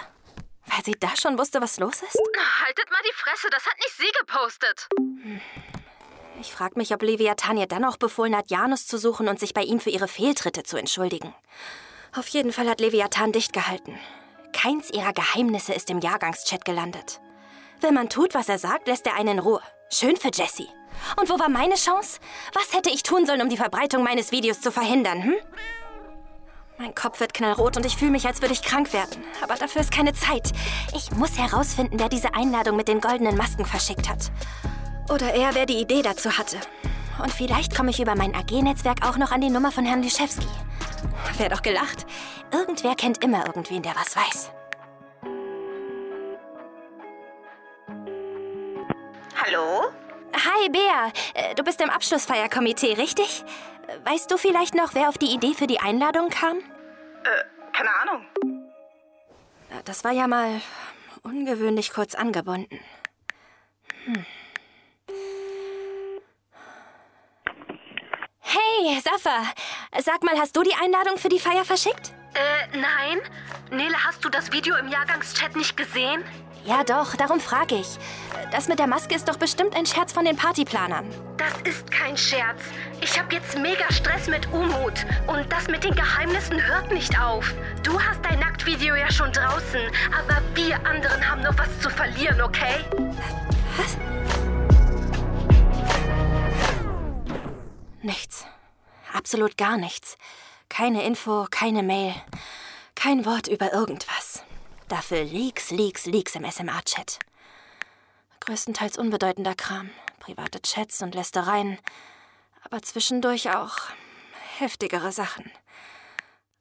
Weil 0.66 0.84
sie 0.84 0.92
da 0.92 1.16
schon 1.16 1.38
wusste, 1.38 1.62
was 1.62 1.78
los 1.78 2.02
ist? 2.02 2.18
Haltet 2.66 2.90
mal 2.90 3.00
die 3.08 3.14
Fresse, 3.14 3.48
das 3.50 3.64
hat 3.64 3.78
nicht 3.78 3.96
sie 3.96 4.12
gepostet. 4.20 4.88
Ich 6.38 6.52
frag 6.52 6.76
mich, 6.76 6.92
ob 6.92 7.00
Leviathan 7.00 7.56
ihr 7.56 7.66
dann 7.66 7.86
auch 7.86 7.96
befohlen 7.96 8.36
hat, 8.36 8.50
Janus 8.50 8.86
zu 8.86 8.98
suchen 8.98 9.26
und 9.28 9.40
sich 9.40 9.54
bei 9.54 9.62
ihm 9.62 9.80
für 9.80 9.88
ihre 9.88 10.08
Fehltritte 10.08 10.64
zu 10.64 10.76
entschuldigen. 10.76 11.34
Auf 12.14 12.28
jeden 12.28 12.52
Fall 12.52 12.68
hat 12.68 12.80
Leviathan 12.80 13.32
dicht 13.32 13.54
gehalten. 13.54 13.98
Keins 14.52 14.90
ihrer 14.90 15.14
Geheimnisse 15.14 15.72
ist 15.72 15.88
im 15.88 16.00
Jahrgangschat 16.00 16.66
gelandet. 16.66 17.22
Wenn 17.80 17.94
man 17.94 18.10
tut, 18.10 18.34
was 18.34 18.50
er 18.50 18.58
sagt, 18.58 18.86
lässt 18.86 19.06
er 19.06 19.14
einen 19.14 19.38
in 19.38 19.38
Ruhe. 19.38 19.62
Schön 19.90 20.16
für 20.16 20.30
Jessie. 20.30 20.68
Und 21.16 21.28
wo 21.28 21.38
war 21.38 21.48
meine 21.48 21.74
Chance? 21.74 22.20
Was 22.54 22.74
hätte 22.74 22.90
ich 22.90 23.02
tun 23.02 23.26
sollen, 23.26 23.42
um 23.42 23.48
die 23.48 23.56
Verbreitung 23.56 24.02
meines 24.02 24.32
Videos 24.32 24.60
zu 24.60 24.70
verhindern, 24.70 25.22
hm? 25.22 25.34
Mein 26.78 26.94
Kopf 26.94 27.20
wird 27.20 27.32
knallrot 27.32 27.78
und 27.78 27.86
ich 27.86 27.96
fühle 27.96 28.10
mich, 28.10 28.26
als 28.26 28.42
würde 28.42 28.52
ich 28.52 28.62
krank 28.62 28.92
werden. 28.92 29.24
Aber 29.42 29.54
dafür 29.54 29.80
ist 29.80 29.90
keine 29.90 30.12
Zeit. 30.12 30.52
Ich 30.94 31.10
muss 31.10 31.38
herausfinden, 31.38 31.98
wer 31.98 32.10
diese 32.10 32.34
Einladung 32.34 32.76
mit 32.76 32.88
den 32.88 33.00
goldenen 33.00 33.36
Masken 33.36 33.64
verschickt 33.64 34.10
hat. 34.10 34.30
Oder 35.08 35.32
eher, 35.32 35.54
wer 35.54 35.64
die 35.64 35.80
Idee 35.80 36.02
dazu 36.02 36.36
hatte. 36.36 36.58
Und 37.22 37.32
vielleicht 37.32 37.74
komme 37.74 37.90
ich 37.90 38.00
über 38.00 38.14
mein 38.14 38.34
AG-Netzwerk 38.34 39.06
auch 39.08 39.16
noch 39.16 39.32
an 39.32 39.40
die 39.40 39.48
Nummer 39.48 39.72
von 39.72 39.86
Herrn 39.86 40.02
Liszewski. 40.02 40.46
Wär 41.38 41.48
doch 41.48 41.62
gelacht. 41.62 42.04
Irgendwer 42.52 42.94
kennt 42.94 43.24
immer 43.24 43.46
irgendwen, 43.46 43.82
der 43.82 43.94
was 43.96 44.14
weiß. 44.14 44.50
Hallo? 49.42 49.92
Hi, 50.36 50.68
Bea. 50.68 51.12
Äh, 51.34 51.54
Du 51.54 51.62
bist 51.64 51.80
im 51.80 51.90
Abschlussfeierkomitee, 51.90 52.94
richtig? 52.94 53.44
Äh, 53.88 54.10
Weißt 54.10 54.30
du 54.30 54.36
vielleicht 54.36 54.74
noch, 54.74 54.94
wer 54.94 55.08
auf 55.08 55.18
die 55.18 55.32
Idee 55.34 55.54
für 55.54 55.66
die 55.66 55.80
Einladung 55.80 56.28
kam? 56.30 56.58
Äh, 56.58 57.72
keine 57.72 57.90
Ahnung. 58.02 58.26
Na, 59.70 59.82
Das 59.84 60.04
war 60.04 60.12
ja 60.12 60.26
mal 60.26 60.60
ungewöhnlich 61.22 61.92
kurz 61.92 62.14
angebunden. 62.14 62.78
Hm. 64.04 64.24
Surfer. 69.00 69.42
Sag 70.02 70.22
mal, 70.22 70.38
hast 70.38 70.56
du 70.56 70.62
die 70.62 70.74
Einladung 70.74 71.18
für 71.18 71.28
die 71.28 71.38
Feier 71.40 71.64
verschickt? 71.64 72.12
Äh, 72.34 72.76
nein. 72.78 73.20
Nele, 73.70 73.96
hast 74.04 74.24
du 74.24 74.28
das 74.28 74.52
Video 74.52 74.76
im 74.76 74.88
Jahrgangschat 74.88 75.56
nicht 75.56 75.76
gesehen? 75.76 76.24
Ja, 76.66 76.82
doch, 76.82 77.14
darum 77.14 77.38
frage 77.38 77.76
ich. 77.76 77.96
Das 78.50 78.66
mit 78.66 78.80
der 78.80 78.88
Maske 78.88 79.14
ist 79.14 79.28
doch 79.28 79.36
bestimmt 79.36 79.76
ein 79.76 79.86
Scherz 79.86 80.12
von 80.12 80.24
den 80.24 80.34
Partyplanern. 80.36 81.08
Das 81.36 81.52
ist 81.62 81.88
kein 81.92 82.16
Scherz. 82.16 82.60
Ich 83.00 83.16
habe 83.16 83.36
jetzt 83.36 83.56
mega 83.56 83.90
Stress 83.92 84.26
mit 84.26 84.52
Umut. 84.52 85.06
Und 85.28 85.50
das 85.52 85.68
mit 85.68 85.84
den 85.84 85.94
Geheimnissen 85.94 86.60
hört 86.60 86.90
nicht 86.90 87.20
auf. 87.20 87.54
Du 87.84 88.00
hast 88.00 88.20
dein 88.24 88.40
Nacktvideo 88.40 88.96
ja 88.96 89.08
schon 89.12 89.30
draußen, 89.30 89.80
aber 90.18 90.42
wir 90.54 90.74
anderen 90.84 91.30
haben 91.30 91.42
noch 91.42 91.56
was 91.56 91.68
zu 91.80 91.88
verlieren, 91.88 92.40
okay? 92.40 92.84
Was? 93.76 93.96
Nichts. 98.02 98.44
Absolut 99.12 99.56
gar 99.56 99.76
nichts. 99.76 100.18
Keine 100.68 101.04
Info, 101.04 101.46
keine 101.48 101.84
Mail. 101.84 102.14
Kein 102.96 103.24
Wort 103.24 103.46
über 103.46 103.72
irgendwas. 103.72 104.42
Dafür 104.88 105.24
Leaks, 105.24 105.72
Leaks, 105.72 106.06
Leaks 106.06 106.36
im 106.36 106.48
SMA-Chat. 106.48 107.18
Größtenteils 108.38 108.98
unbedeutender 108.98 109.56
Kram. 109.56 109.90
Private 110.20 110.62
Chats 110.62 111.02
und 111.02 111.16
Lästereien. 111.16 111.78
Aber 112.62 112.80
zwischendurch 112.82 113.50
auch 113.50 113.74
heftigere 114.58 115.10
Sachen. 115.10 115.50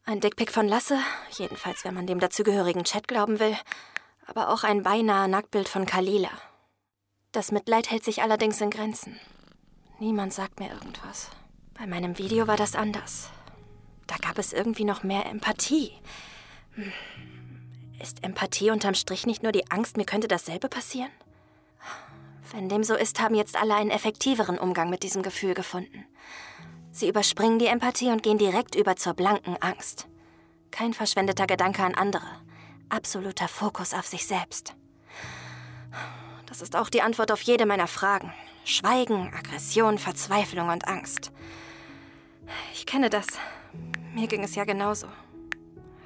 Ein 0.06 0.22
Dickpick 0.22 0.52
von 0.52 0.68
Lasse, 0.68 0.98
jedenfalls 1.38 1.86
wenn 1.86 1.94
man 1.94 2.08
dem 2.08 2.20
dazugehörigen 2.20 2.84
Chat 2.84 3.08
glauben 3.08 3.40
will. 3.40 3.56
Aber 4.26 4.50
auch 4.50 4.64
ein 4.64 4.82
beinahe 4.82 5.28
Nacktbild 5.28 5.70
von 5.70 5.86
Kalila. 5.86 6.32
Das 7.32 7.52
Mitleid 7.52 7.92
hält 7.92 8.04
sich 8.04 8.24
allerdings 8.24 8.60
in 8.60 8.72
Grenzen. 8.72 9.20
Niemand 10.00 10.34
sagt 10.34 10.60
mir 10.60 10.72
irgendwas. 10.72 11.30
Bei 11.78 11.86
meinem 11.86 12.18
Video 12.18 12.48
war 12.48 12.58
das 12.58 12.74
anders. 12.74 13.30
Da 14.08 14.16
gab 14.18 14.40
es 14.40 14.52
irgendwie 14.52 14.86
noch 14.86 15.04
mehr 15.04 15.28
Empathie. 15.28 15.92
Hm. 16.74 16.92
Ist 18.02 18.24
Empathie 18.24 18.72
unterm 18.72 18.94
Strich 18.94 19.26
nicht 19.26 19.44
nur 19.44 19.52
die 19.52 19.70
Angst, 19.72 19.98
mir 19.98 20.06
könnte 20.06 20.28
dasselbe 20.28 20.70
passieren? 20.70 21.12
Wenn 22.52 22.70
dem 22.70 22.84
so 22.84 22.96
ist, 22.96 23.20
haben 23.20 23.36
jetzt 23.36 23.56
alle 23.56 23.76
einen 23.76 23.90
effektiveren 23.90 24.58
Umgang 24.58 24.90
mit 24.90 25.04
diesem 25.04 25.24
Gefühl 25.24 25.54
gefunden. 25.54 26.06
Sie 26.92 27.10
überspringen 27.10 27.60
die 27.60 27.68
Empathie 27.68 28.12
und 28.12 28.24
gehen 28.24 28.38
direkt 28.38 28.76
über 28.76 28.96
zur 28.96 29.14
blanken 29.14 29.58
Angst. 29.62 30.08
Kein 30.72 30.94
verschwendeter 30.94 31.48
Gedanke 31.48 31.84
an 31.84 31.96
andere. 31.96 32.28
Absoluter 32.90 33.48
Fokus 33.48 33.94
auf 33.94 34.06
sich 34.06 34.28
selbst. 34.28 34.76
Das 36.46 36.62
ist 36.62 36.76
auch 36.76 36.90
die 36.90 37.02
Antwort 37.02 37.32
auf 37.32 37.42
jede 37.42 37.66
meiner 37.66 37.88
Fragen. 37.88 38.34
Schweigen, 38.64 39.34
Aggression, 39.34 39.98
Verzweiflung 39.98 40.70
und 40.70 40.88
Angst. 40.88 41.32
Ich 42.74 42.86
kenne 42.86 43.10
das. 43.10 43.28
Mir 44.14 44.28
ging 44.28 44.44
es 44.44 44.56
ja 44.56 44.64
genauso. 44.64 45.08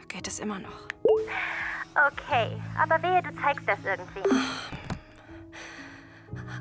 Geht 0.07 0.27
es 0.27 0.39
immer 0.39 0.59
noch. 0.59 0.87
Okay, 2.07 2.55
aber 2.81 3.01
wehe, 3.01 3.21
du 3.21 3.29
zeigst 3.41 3.67
das 3.67 3.79
irgendwie. 3.83 4.21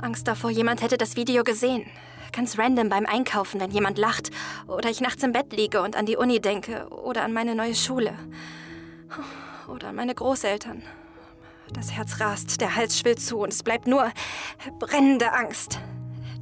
Angst 0.03 0.27
davor, 0.27 0.51
jemand 0.51 0.83
hätte 0.83 0.97
das 0.97 1.17
Video 1.17 1.45
gesehen. 1.45 1.87
Ganz 2.33 2.59
random 2.59 2.89
beim 2.89 3.07
Einkaufen, 3.07 3.61
wenn 3.61 3.71
jemand 3.71 3.99
lacht. 3.99 4.31
Oder 4.67 4.91
ich 4.91 5.01
nachts 5.01 5.23
im 5.23 5.33
Bett 5.33 5.53
liege 5.53 5.83
und 5.83 5.97
an 5.97 6.07
die 6.07 6.17
Uni 6.17 6.41
denke. 6.41 6.89
Oder 6.89 7.23
an 7.25 7.33
meine 7.33 7.55
neue 7.55 7.75
Schule. 7.75 8.15
Oder 9.69 9.89
an 9.89 9.95
meine 9.95 10.15
Großeltern. 10.15 10.83
Das 11.73 11.93
Herz 11.93 12.21
rast, 12.21 12.61
der 12.61 12.75
Hals 12.75 12.99
schwillt 12.99 13.21
zu 13.21 13.39
und 13.39 13.53
es 13.53 13.63
bleibt 13.63 13.87
nur 13.87 14.11
brennende 14.79 15.33
Angst. 15.33 15.79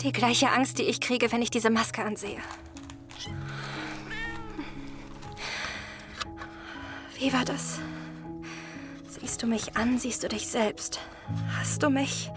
Die 0.02 0.12
gleiche 0.12 0.50
Angst, 0.50 0.78
die 0.78 0.84
ich 0.84 1.00
kriege, 1.00 1.32
wenn 1.32 1.42
ich 1.42 1.50
diese 1.50 1.70
Maske 1.70 2.04
ansehe. 2.04 2.38
Wie 7.18 7.32
war 7.32 7.44
das? 7.44 7.80
Siehst 9.26 9.42
du 9.42 9.48
mich 9.48 9.76
an, 9.76 9.98
siehst 9.98 10.22
du 10.22 10.28
dich 10.28 10.46
selbst. 10.46 11.00
Hast 11.58 11.82
du 11.82 11.90
mich, 11.90 12.30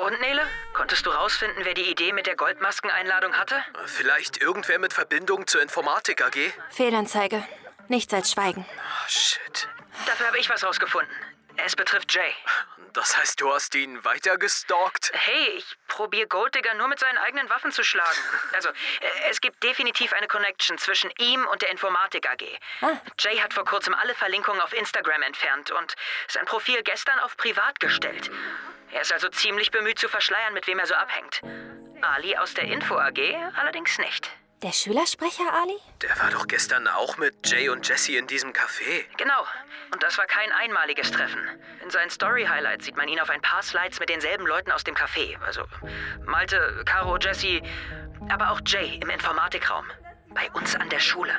Und 0.03 0.19
Nele? 0.21 0.41
Konntest 0.89 1.05
du 1.05 1.11
rausfinden, 1.11 1.65
wer 1.65 1.75
die 1.75 1.87
Idee 1.91 2.13
mit 2.13 2.25
der 2.25 2.35
Goldmaskeneinladung 2.35 3.37
hatte? 3.37 3.63
Vielleicht 3.85 4.41
irgendwer 4.41 4.79
mit 4.79 4.91
Verbindung 4.91 5.45
zur 5.45 5.61
Informatik 5.61 6.19
AG? 6.19 6.51
Fehlanzeige. 6.71 7.47
Nichts 7.89 8.11
als 8.11 8.31
Schweigen. 8.31 8.65
Ah, 8.75 9.07
shit. 9.07 9.69
Dafür 10.07 10.25
habe 10.25 10.39
ich 10.39 10.49
was 10.49 10.63
rausgefunden. 10.63 11.13
Es 11.57 11.75
betrifft 11.75 12.11
Jay. 12.11 12.33
Das 12.93 13.15
heißt, 13.15 13.39
du 13.39 13.53
hast 13.53 13.75
ihn 13.75 14.03
weiter 14.03 14.39
gestalkt? 14.39 15.11
Hey, 15.13 15.49
ich 15.57 15.77
probiere 15.87 16.25
Golddigger 16.25 16.73
nur 16.73 16.87
mit 16.87 16.97
seinen 16.97 17.19
eigenen 17.19 17.47
Waffen 17.51 17.71
zu 17.71 17.83
schlagen. 17.83 18.17
Also, 18.53 18.69
äh, 18.69 19.29
es 19.29 19.41
gibt 19.41 19.61
definitiv 19.61 20.11
eine 20.13 20.27
Connection 20.27 20.79
zwischen 20.79 21.11
ihm 21.19 21.45
und 21.51 21.61
der 21.61 21.69
Informatik 21.69 22.27
AG. 22.27 22.41
Jay 23.19 23.37
hat 23.37 23.53
vor 23.53 23.65
kurzem 23.65 23.93
alle 23.93 24.15
Verlinkungen 24.15 24.59
auf 24.59 24.73
Instagram 24.73 25.21
entfernt 25.21 25.69
und 25.69 25.95
sein 26.27 26.45
Profil 26.45 26.81
gestern 26.81 27.19
auf 27.19 27.37
privat 27.37 27.79
gestellt. 27.79 28.31
Er 28.91 29.01
ist 29.01 29.13
also 29.13 29.29
ziemlich 29.29 29.71
bemüht 29.71 29.99
zu 29.99 30.09
verschleiern, 30.09 30.53
mit 30.53 30.67
wem 30.67 30.79
er 30.79 30.85
so 30.85 30.95
abhängt. 30.95 31.41
Ali 32.01 32.35
aus 32.37 32.53
der 32.53 32.65
Info 32.65 32.95
AG 32.95 33.19
allerdings 33.55 33.97
nicht. 33.99 34.29
Der 34.61 34.73
Schülersprecher, 34.73 35.53
Ali? 35.53 35.77
Der 36.01 36.19
war 36.21 36.31
doch 36.31 36.45
gestern 36.45 36.85
auch 36.89 37.17
mit 37.17 37.49
Jay 37.49 37.69
und 37.69 37.87
Jesse 37.87 38.17
in 38.17 38.27
diesem 38.27 38.51
Café. 38.51 39.05
Genau. 39.15 39.47
Und 39.93 40.03
das 40.03 40.17
war 40.17 40.25
kein 40.25 40.51
einmaliges 40.51 41.11
Treffen. 41.11 41.39
In 41.81 41.89
seinen 41.89 42.09
Story-Highlights 42.09 42.83
sieht 42.83 42.97
man 42.97 43.07
ihn 43.07 43.21
auf 43.21 43.29
ein 43.29 43.41
paar 43.41 43.63
Slides 43.63 44.01
mit 44.01 44.09
denselben 44.09 44.45
Leuten 44.45 44.71
aus 44.73 44.83
dem 44.83 44.95
Café. 44.95 45.39
Also 45.45 45.63
Malte, 46.25 46.83
Caro, 46.85 47.17
Jesse, 47.17 47.61
aber 48.29 48.51
auch 48.51 48.59
Jay 48.65 48.99
im 49.01 49.09
Informatikraum. 49.09 49.85
Bei 50.31 50.51
uns 50.51 50.75
an 50.75 50.89
der 50.89 50.99
Schule. 50.99 51.31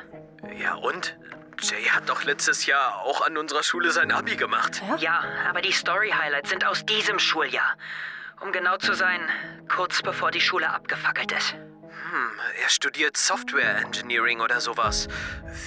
Ja 0.57 0.73
und? 0.73 1.15
Jay 1.59 1.83
hat 1.85 2.09
doch 2.09 2.23
letztes 2.23 2.65
Jahr 2.65 3.01
auch 3.01 3.25
an 3.25 3.37
unserer 3.37 3.63
Schule 3.63 3.91
sein 3.91 4.11
Abi 4.11 4.35
gemacht. 4.35 4.81
Ja, 4.97 5.23
aber 5.49 5.61
die 5.61 5.71
Story-Highlights 5.71 6.49
sind 6.49 6.65
aus 6.65 6.85
diesem 6.85 7.19
Schuljahr. 7.19 7.75
Um 8.41 8.51
genau 8.51 8.77
zu 8.77 8.93
sein, 8.93 9.21
kurz 9.67 10.01
bevor 10.01 10.31
die 10.31 10.41
Schule 10.41 10.69
abgefackelt 10.69 11.31
ist. 11.31 11.55
Hm, 12.11 12.29
er 12.61 12.69
studiert 12.69 13.15
Software 13.15 13.77
Engineering 13.77 14.41
oder 14.41 14.59
sowas. 14.59 15.07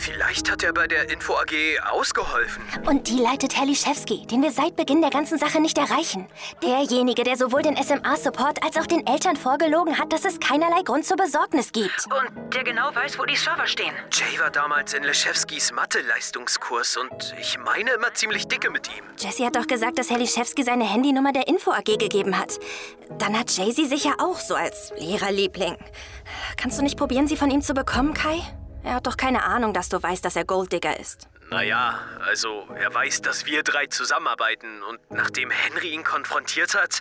Vielleicht 0.02 0.50
hat 0.50 0.62
er 0.62 0.74
bei 0.74 0.86
der 0.86 1.08
Info 1.08 1.32
AG 1.36 1.80
ausgeholfen. 1.90 2.62
Und 2.84 3.08
die 3.08 3.18
leitet 3.18 3.56
Herr 3.56 3.64
Liszewski, 3.64 4.26
den 4.26 4.42
wir 4.42 4.52
seit 4.52 4.76
Beginn 4.76 5.00
der 5.00 5.08
ganzen 5.08 5.38
Sache 5.38 5.58
nicht 5.58 5.78
erreichen. 5.78 6.28
Derjenige, 6.62 7.24
der 7.24 7.38
sowohl 7.38 7.62
den 7.62 7.82
SMA-Support 7.82 8.62
als 8.62 8.76
auch 8.76 8.86
den 8.86 9.06
Eltern 9.06 9.36
vorgelogen 9.36 9.98
hat, 9.98 10.12
dass 10.12 10.26
es 10.26 10.38
keinerlei 10.38 10.82
Grund 10.82 11.06
zur 11.06 11.16
Besorgnis 11.16 11.72
gibt. 11.72 12.04
Und 12.06 12.54
der 12.54 12.62
genau 12.62 12.94
weiß, 12.94 13.18
wo 13.18 13.24
die 13.24 13.36
Server 13.36 13.66
stehen. 13.66 13.94
Jay 14.12 14.38
war 14.38 14.50
damals 14.50 14.92
in 14.92 15.02
Leschewskis 15.02 15.72
Mathe-Leistungskurs 15.72 16.98
und 16.98 17.34
ich 17.40 17.58
meine 17.58 17.92
immer 17.92 18.12
ziemlich 18.12 18.48
dicke 18.48 18.68
mit 18.68 18.86
ihm. 18.88 19.04
Jesse 19.16 19.46
hat 19.46 19.56
doch 19.56 19.66
gesagt, 19.66 19.98
dass 19.98 20.10
Herr 20.10 20.18
Liszewski 20.18 20.62
seine 20.62 20.84
Handynummer 20.84 21.32
der 21.32 21.48
Info 21.48 21.70
AG 21.70 21.84
gegeben 21.84 22.38
hat. 22.38 22.58
Dann 23.18 23.38
hat 23.38 23.50
Jay 23.50 23.72
sie 23.72 23.86
sicher 23.86 24.16
auch 24.18 24.38
so 24.38 24.54
als 24.54 24.92
Lehrerliebling. 24.98 25.78
Kannst 26.56 26.78
du 26.78 26.82
nicht 26.82 26.98
probieren, 26.98 27.28
sie 27.28 27.36
von 27.36 27.50
ihm 27.50 27.62
zu 27.62 27.74
bekommen, 27.74 28.14
Kai? 28.14 28.40
Er 28.82 28.94
hat 28.94 29.06
doch 29.06 29.16
keine 29.16 29.44
Ahnung, 29.44 29.72
dass 29.72 29.88
du 29.88 30.02
weißt, 30.02 30.24
dass 30.24 30.36
er 30.36 30.44
Golddigger 30.44 30.98
ist. 30.98 31.28
Naja, 31.50 31.98
also 32.26 32.66
er 32.78 32.92
weiß, 32.92 33.22
dass 33.22 33.46
wir 33.46 33.62
drei 33.62 33.86
zusammenarbeiten 33.86 34.82
und 34.82 35.00
nachdem 35.10 35.50
Henry 35.50 35.88
ihn 35.88 36.04
konfrontiert 36.04 36.74
hat, 36.74 37.00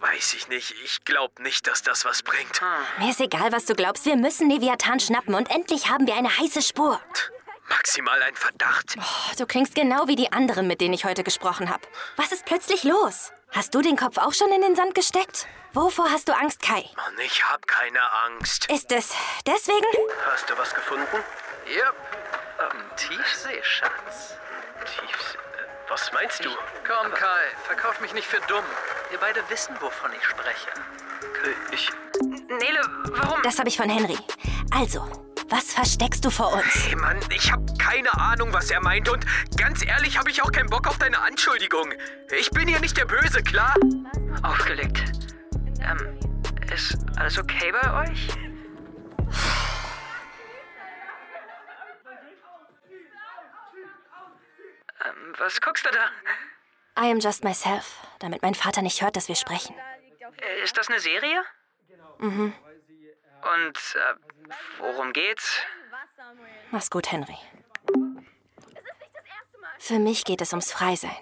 weiß 0.00 0.34
ich 0.34 0.48
nicht. 0.48 0.74
Ich 0.84 1.04
glaube 1.04 1.42
nicht, 1.42 1.66
dass 1.66 1.82
das 1.82 2.04
was 2.04 2.22
bringt. 2.22 2.60
Mir 2.98 3.10
ist 3.10 3.20
egal, 3.20 3.52
was 3.52 3.64
du 3.64 3.74
glaubst. 3.74 4.06
Wir 4.06 4.16
müssen 4.16 4.50
Leviathan 4.50 5.00
schnappen 5.00 5.34
und 5.34 5.50
endlich 5.50 5.88
haben 5.90 6.06
wir 6.06 6.14
eine 6.14 6.36
heiße 6.36 6.62
Spur. 6.62 7.00
Maximal 7.68 8.20
ein 8.22 8.34
Verdacht. 8.34 8.96
Oh, 8.98 9.34
du 9.38 9.46
klingst 9.46 9.74
genau 9.74 10.06
wie 10.06 10.16
die 10.16 10.32
anderen, 10.32 10.66
mit 10.66 10.80
denen 10.80 10.94
ich 10.94 11.04
heute 11.04 11.24
gesprochen 11.24 11.70
habe. 11.70 11.82
Was 12.16 12.32
ist 12.32 12.44
plötzlich 12.44 12.84
los? 12.84 13.32
Hast 13.54 13.72
du 13.72 13.80
den 13.82 13.96
Kopf 13.96 14.18
auch 14.18 14.32
schon 14.32 14.50
in 14.50 14.62
den 14.62 14.74
Sand 14.74 14.96
gesteckt? 14.96 15.46
Wovor 15.74 16.10
hast 16.10 16.28
du 16.28 16.32
Angst, 16.32 16.60
Kai? 16.60 16.90
Mann, 16.96 17.16
ich 17.24 17.44
hab 17.44 17.64
keine 17.68 18.00
Angst. 18.26 18.68
Ist 18.68 18.90
es 18.90 19.14
deswegen? 19.46 19.86
Hast 20.28 20.50
du 20.50 20.58
was 20.58 20.74
gefunden? 20.74 21.06
Ja, 21.66 21.90
ähm, 22.66 22.80
Tiefseeschatz. 22.96 24.34
Tiefsee. 24.84 25.38
Was 25.88 26.12
meinst 26.12 26.44
du? 26.44 26.48
Komm, 26.84 27.12
Kai, 27.12 27.44
verkauf 27.64 28.00
mich 28.00 28.12
nicht 28.12 28.26
für 28.26 28.40
dumm. 28.48 28.64
Wir 29.10 29.20
beide 29.20 29.48
wissen, 29.48 29.76
wovon 29.80 30.10
ich 30.12 30.24
spreche. 30.24 30.68
Ich. 31.70 31.92
Nele, 32.48 32.80
warum? 33.12 33.40
Das 33.44 33.60
habe 33.60 33.68
ich 33.68 33.76
von 33.76 33.88
Henry. 33.88 34.18
Also, 34.74 35.06
was 35.48 35.72
versteckst 35.72 36.24
du 36.24 36.30
vor 36.30 36.52
uns? 36.52 36.86
Hey 36.86 36.96
Mann, 36.96 37.18
ich 37.34 37.50
hab 37.52 37.60
keine 37.78 38.12
Ahnung, 38.14 38.52
was 38.52 38.70
er 38.70 38.80
meint 38.80 39.08
und 39.08 39.24
ganz 39.56 39.84
ehrlich 39.84 40.18
habe 40.18 40.30
ich 40.30 40.42
auch 40.42 40.50
keinen 40.52 40.70
Bock 40.70 40.86
auf 40.86 40.98
deine 40.98 41.18
Anschuldigung. 41.20 41.92
Ich 42.38 42.50
bin 42.50 42.68
hier 42.68 42.80
nicht 42.80 42.96
der 42.96 43.04
Böse, 43.06 43.42
klar? 43.42 43.74
Aufgelegt. 44.42 45.02
Ähm, 45.80 46.18
ist 46.72 46.96
alles 47.16 47.38
okay 47.38 47.72
bei 47.72 48.08
euch? 48.08 48.28
Ähm, 55.04 55.34
was 55.38 55.60
guckst 55.60 55.84
du 55.86 55.90
da? 55.90 56.10
I 57.02 57.10
am 57.10 57.18
just 57.20 57.44
myself, 57.44 57.98
damit 58.20 58.42
mein 58.42 58.54
Vater 58.54 58.82
nicht 58.82 59.02
hört, 59.02 59.16
dass 59.16 59.28
wir 59.28 59.34
sprechen. 59.34 59.74
Äh, 60.38 60.62
Ist 60.62 60.76
das 60.76 60.88
eine 60.88 61.00
Serie? 61.00 61.42
Mhm. 62.18 62.52
Und 63.42 63.76
äh, 63.96 64.14
worum 64.78 65.12
geht's? 65.12 65.60
Mach's 66.70 66.90
gut, 66.90 67.10
Henry. 67.12 67.36
Für 69.78 69.98
mich 69.98 70.24
geht 70.24 70.40
es 70.40 70.52
ums 70.52 70.72
Freisein. 70.72 71.16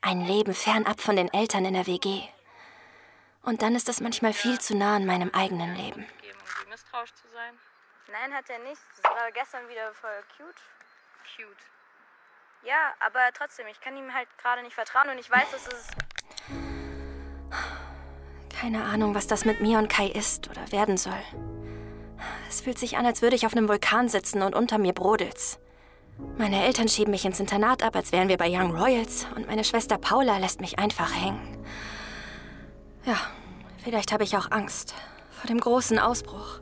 Ein 0.00 0.24
Leben 0.24 0.54
fernab 0.54 1.00
von 1.00 1.16
den 1.16 1.32
Eltern 1.32 1.64
in 1.64 1.74
der 1.74 1.86
WG. 1.86 2.22
Und 3.42 3.62
dann 3.62 3.74
ist 3.74 3.88
es 3.88 4.00
manchmal 4.00 4.32
viel 4.32 4.58
zu 4.58 4.76
nah 4.76 4.96
an 4.96 5.06
meinem 5.06 5.30
eigenen 5.34 5.74
Leben. 5.74 6.06
misstrauisch 6.68 7.12
zu 7.14 7.28
sein. 7.32 7.58
Nein, 8.10 8.32
hat 8.32 8.48
er 8.48 8.58
nicht. 8.60 8.80
Das 8.96 9.10
war 9.10 9.30
gestern 9.32 9.68
wieder 9.68 9.92
voll 9.94 10.22
cute. 10.36 10.62
Cute. 11.36 11.64
Ja, 12.64 12.94
aber 13.00 13.30
trotzdem, 13.34 13.66
ich 13.66 13.80
kann 13.80 13.96
ihm 13.96 14.12
halt 14.12 14.28
gerade 14.38 14.62
nicht 14.62 14.74
vertrauen 14.74 15.10
und 15.10 15.18
ich 15.18 15.30
weiß, 15.30 15.50
dass 15.50 15.66
es. 15.66 15.88
Keine 18.58 18.82
Ahnung, 18.84 19.14
was 19.14 19.26
das 19.26 19.44
mit 19.44 19.60
mir 19.60 19.78
und 19.78 19.88
Kai 19.88 20.06
ist 20.06 20.48
oder 20.48 20.70
werden 20.72 20.96
soll. 20.96 21.22
Es 22.48 22.60
fühlt 22.60 22.78
sich 22.78 22.96
an, 22.96 23.06
als 23.06 23.22
würde 23.22 23.36
ich 23.36 23.46
auf 23.46 23.56
einem 23.56 23.68
Vulkan 23.68 24.08
sitzen 24.08 24.42
und 24.42 24.54
unter 24.54 24.78
mir 24.78 24.92
brodelt's. 24.92 25.58
Meine 26.38 26.62
Eltern 26.64 26.88
schieben 26.88 27.10
mich 27.10 27.24
ins 27.24 27.40
Internat 27.40 27.82
ab, 27.82 27.96
als 27.96 28.12
wären 28.12 28.28
wir 28.28 28.36
bei 28.36 28.48
Young 28.48 28.76
Royals, 28.76 29.26
und 29.34 29.48
meine 29.48 29.64
Schwester 29.64 29.98
Paula 29.98 30.38
lässt 30.38 30.60
mich 30.60 30.78
einfach 30.78 31.12
hängen. 31.12 31.58
Ja, 33.04 33.18
vielleicht 33.82 34.12
habe 34.12 34.24
ich 34.24 34.36
auch 34.36 34.50
Angst 34.50 34.94
vor 35.30 35.48
dem 35.48 35.60
großen 35.60 35.98
Ausbruch 35.98 36.60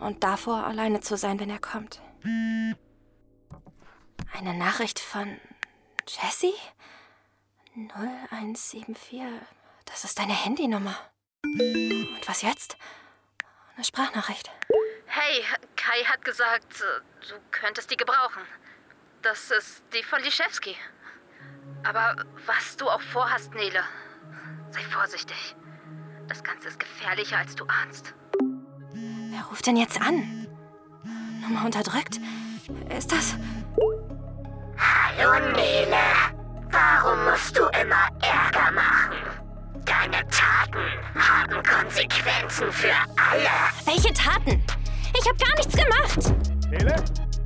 und 0.00 0.24
davor, 0.24 0.64
alleine 0.64 1.00
zu 1.00 1.16
sein, 1.16 1.40
wenn 1.40 1.50
er 1.50 1.60
kommt. 1.60 2.00
Eine 4.32 4.54
Nachricht 4.54 4.98
von 4.98 5.38
Jessie? 6.08 6.54
0174. 7.76 9.22
Das 9.84 10.04
ist 10.04 10.18
deine 10.18 10.34
Handynummer. 10.34 10.96
Und 11.42 12.20
was 12.26 12.42
jetzt? 12.42 12.76
Eine 13.76 13.84
Sprachnachricht. 13.84 14.50
Hey, 15.16 15.44
Kai 15.76 16.02
hat 16.04 16.24
gesagt, 16.24 16.80
du 16.80 17.34
könntest 17.52 17.88
die 17.88 17.96
gebrauchen. 17.96 18.42
Das 19.22 19.48
ist 19.52 19.84
die 19.94 20.02
von 20.02 20.20
Liszewski. 20.20 20.74
Aber 21.84 22.16
was 22.46 22.76
du 22.76 22.90
auch 22.90 23.00
vorhast, 23.00 23.54
Nele, 23.54 23.84
sei 24.72 24.80
vorsichtig. 24.80 25.54
Das 26.26 26.42
Ganze 26.42 26.66
ist 26.66 26.80
gefährlicher, 26.80 27.38
als 27.38 27.54
du 27.54 27.64
ahnst. 27.66 28.12
Wer 29.30 29.42
ruft 29.44 29.68
denn 29.68 29.76
jetzt 29.76 30.00
an? 30.00 30.48
Nummer 31.42 31.64
unterdrückt? 31.64 32.18
Ist 32.88 33.12
das. 33.12 33.36
Hallo 34.76 35.52
Nele, 35.52 35.96
warum 36.72 37.24
musst 37.26 37.56
du 37.56 37.62
immer 37.80 38.08
Ärger 38.20 38.72
machen? 38.72 39.16
Deine 39.84 40.26
Taten 40.26 40.88
haben 41.14 41.62
Konsequenzen 41.62 42.72
für 42.72 42.96
alle. 43.16 43.48
Welche 43.84 44.12
Taten? 44.12 44.60
Ich 45.16 45.28
habe 45.28 45.38
gar 45.38 45.54
nichts 45.56 45.76
gemacht. 45.76 46.34
Nele? 46.70 46.96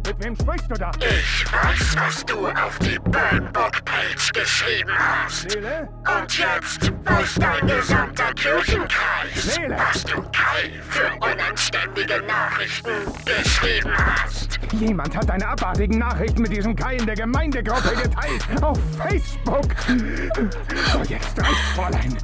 Mit 0.06 0.24
wem 0.24 0.34
sprichst 0.36 0.70
du 0.70 0.74
da? 0.74 0.90
Ich 1.00 1.44
weiß, 1.52 1.96
was 1.98 2.24
du 2.24 2.46
auf 2.46 2.78
die 2.78 2.98
Burnbook-Page 2.98 4.32
geschrieben 4.32 4.90
hast. 4.96 5.54
Nele? 5.54 5.86
Und 6.20 6.38
jetzt 6.38 6.90
weiß 7.04 7.34
dein 7.34 7.66
gesamter 7.66 8.32
Kirchenkreis, 8.34 9.58
Nele! 9.58 9.76
was 9.76 10.02
du 10.04 10.22
Kai 10.32 10.80
für 10.88 11.10
unanständige 11.16 12.22
Nachrichten 12.22 12.90
geschrieben 13.26 13.92
hast. 13.94 14.58
Jemand 14.72 15.14
hat 15.14 15.28
deine 15.28 15.46
abartigen 15.46 15.98
Nachrichten 15.98 16.40
mit 16.42 16.52
diesem 16.56 16.74
Kai 16.74 16.96
in 16.96 17.04
der 17.04 17.16
Gemeindegruppe 17.16 17.94
geteilt. 17.96 18.62
Auf 18.62 18.78
Facebook. 18.96 19.66
So, 19.86 20.98
jetzt 21.06 21.38
reicht's, 21.38 21.68
Fräulein. 21.74 22.16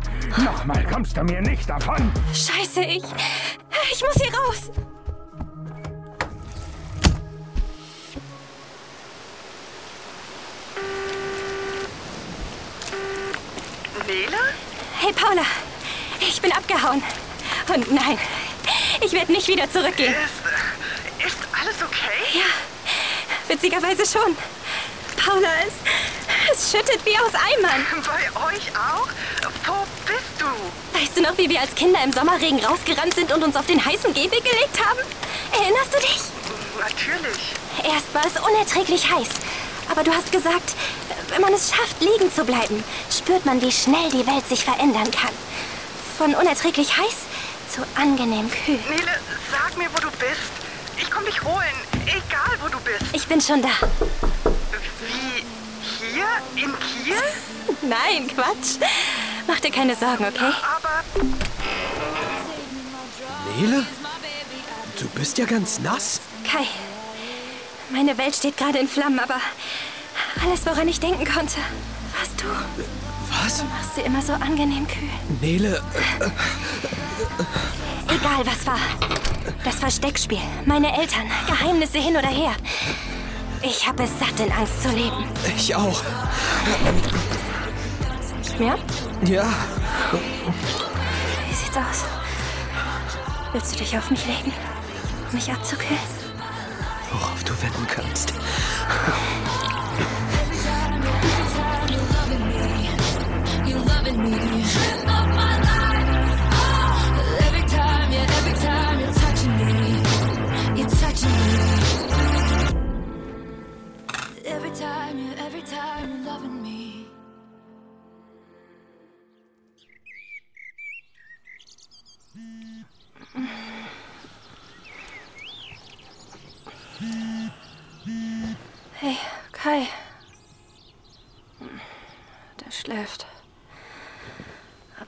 Nochmal 0.42 0.84
kommst 0.90 1.16
du 1.16 1.22
mir 1.24 1.42
nicht 1.42 1.68
davon. 1.68 2.10
Scheiße, 2.32 2.80
ich. 2.80 3.04
Ich 3.92 4.02
muss 4.02 4.14
hier 4.14 4.32
raus. 4.38 4.70
Nele? 14.06 14.36
Hey, 15.00 15.12
Paula. 15.12 15.42
Ich 16.20 16.40
bin 16.40 16.52
abgehauen. 16.52 17.02
Und 17.68 17.92
nein, 17.92 18.18
ich 19.00 19.12
werde 19.12 19.32
nicht 19.32 19.48
wieder 19.48 19.70
zurückgehen. 19.70 20.14
Ist, 20.14 21.26
ist 21.26 21.38
alles 21.58 21.76
okay? 21.82 22.38
Ja, 22.38 22.44
witzigerweise 23.48 24.04
schon. 24.06 24.36
Paula, 25.16 25.48
es, 25.66 25.74
es 26.52 26.70
schüttet 26.70 27.04
wie 27.04 27.16
aus 27.18 27.32
Eimern. 27.34 27.86
Bei 28.04 28.54
euch 28.54 28.68
auch? 28.76 29.08
Wo 29.66 29.86
bist 30.06 30.34
du? 30.38 30.98
Weißt 30.98 31.16
du 31.16 31.22
noch, 31.22 31.36
wie 31.38 31.48
wir 31.48 31.60
als 31.60 31.74
Kinder 31.74 32.02
im 32.04 32.12
Sommerregen 32.12 32.62
rausgerannt 32.64 33.14
sind 33.14 33.32
und 33.32 33.42
uns 33.42 33.56
auf 33.56 33.66
den 33.66 33.82
heißen 33.84 34.12
Gehweg 34.12 34.44
gelegt 34.44 34.78
haben? 34.84 35.00
Erinnerst 35.52 35.94
du 35.94 35.98
dich? 36.00 36.20
Natürlich. 36.78 37.54
Erst 37.82 38.12
war 38.12 38.26
es 38.26 38.40
unerträglich 38.40 39.10
heiß. 39.10 39.28
Aber 39.90 40.02
du 40.02 40.12
hast 40.12 40.32
gesagt, 40.32 40.74
wenn 41.30 41.40
man 41.40 41.52
es 41.52 41.70
schafft, 41.70 42.00
liegen 42.00 42.32
zu 42.32 42.44
bleiben, 42.44 42.82
spürt 43.10 43.44
man, 43.46 43.60
wie 43.60 43.72
schnell 43.72 44.10
die 44.10 44.26
Welt 44.26 44.46
sich 44.48 44.64
verändern 44.64 45.10
kann. 45.10 45.32
Von 46.18 46.34
unerträglich 46.34 46.96
heiß 46.96 47.16
zu 47.74 47.82
angenehm 48.00 48.50
kühl. 48.50 48.78
Nele, 48.88 49.18
sag 49.50 49.76
mir, 49.76 49.88
wo 49.92 50.00
du 50.00 50.10
bist. 50.10 50.52
Ich 50.96 51.10
komm 51.10 51.24
dich 51.24 51.42
holen, 51.42 51.74
egal 52.06 52.56
wo 52.62 52.68
du 52.68 52.78
bist. 52.80 53.04
Ich 53.12 53.26
bin 53.26 53.40
schon 53.40 53.62
da. 53.62 53.68
Wie? 55.00 55.44
Hier? 56.14 56.26
In 56.54 56.72
Kiel? 56.78 57.16
Nein, 57.82 58.28
Quatsch. 58.28 58.78
Mach 59.46 59.60
dir 59.60 59.70
keine 59.70 59.94
Sorgen, 59.96 60.24
okay? 60.24 60.52
Aber 60.76 61.04
Nele? 63.56 63.86
Du 64.98 65.08
bist 65.08 65.38
ja 65.38 65.44
ganz 65.44 65.80
nass. 65.80 66.20
Kai, 66.50 66.66
meine 67.90 68.16
Welt 68.16 68.34
steht 68.34 68.56
gerade 68.56 68.78
in 68.78 68.88
Flammen, 68.88 69.18
aber 69.18 69.40
alles, 70.44 70.66
woran 70.66 70.88
ich 70.88 71.00
denken 71.00 71.24
konnte, 71.24 71.58
warst 72.16 72.40
du. 72.42 72.46
Was? 73.42 73.58
Du 73.58 73.64
machst 73.64 73.94
sie 73.94 74.00
immer 74.02 74.22
so 74.22 74.32
angenehm 74.34 74.86
kühl. 74.86 75.08
Nele, 75.40 75.82
egal, 78.08 78.44
was 78.44 78.66
war. 78.66 78.78
Das 79.64 79.76
Versteckspiel, 79.76 80.40
meine 80.66 80.96
Eltern, 80.96 81.30
Geheimnisse 81.46 81.98
hin 81.98 82.16
oder 82.16 82.28
her. 82.28 82.52
Ich 83.62 83.86
habe 83.88 84.04
es 84.04 84.10
satt, 84.18 84.38
in 84.40 84.52
Angst 84.52 84.82
zu 84.82 84.90
leben. 84.90 85.24
Ich 85.56 85.74
auch. 85.74 86.02
Ja? 88.58 88.76
Ja. 89.24 89.46
Wie 91.48 91.54
sieht's 91.54 91.76
aus? 91.76 92.04
Willst 93.52 93.74
du 93.74 93.78
dich 93.78 93.96
auf 93.96 94.10
mich 94.10 94.26
legen, 94.26 94.52
um 95.30 95.34
mich 95.34 95.50
abzukühlen? 95.50 95.98
Worauf 97.10 97.42
du 97.44 97.52
wetten 97.62 97.86
kannst. 97.86 98.34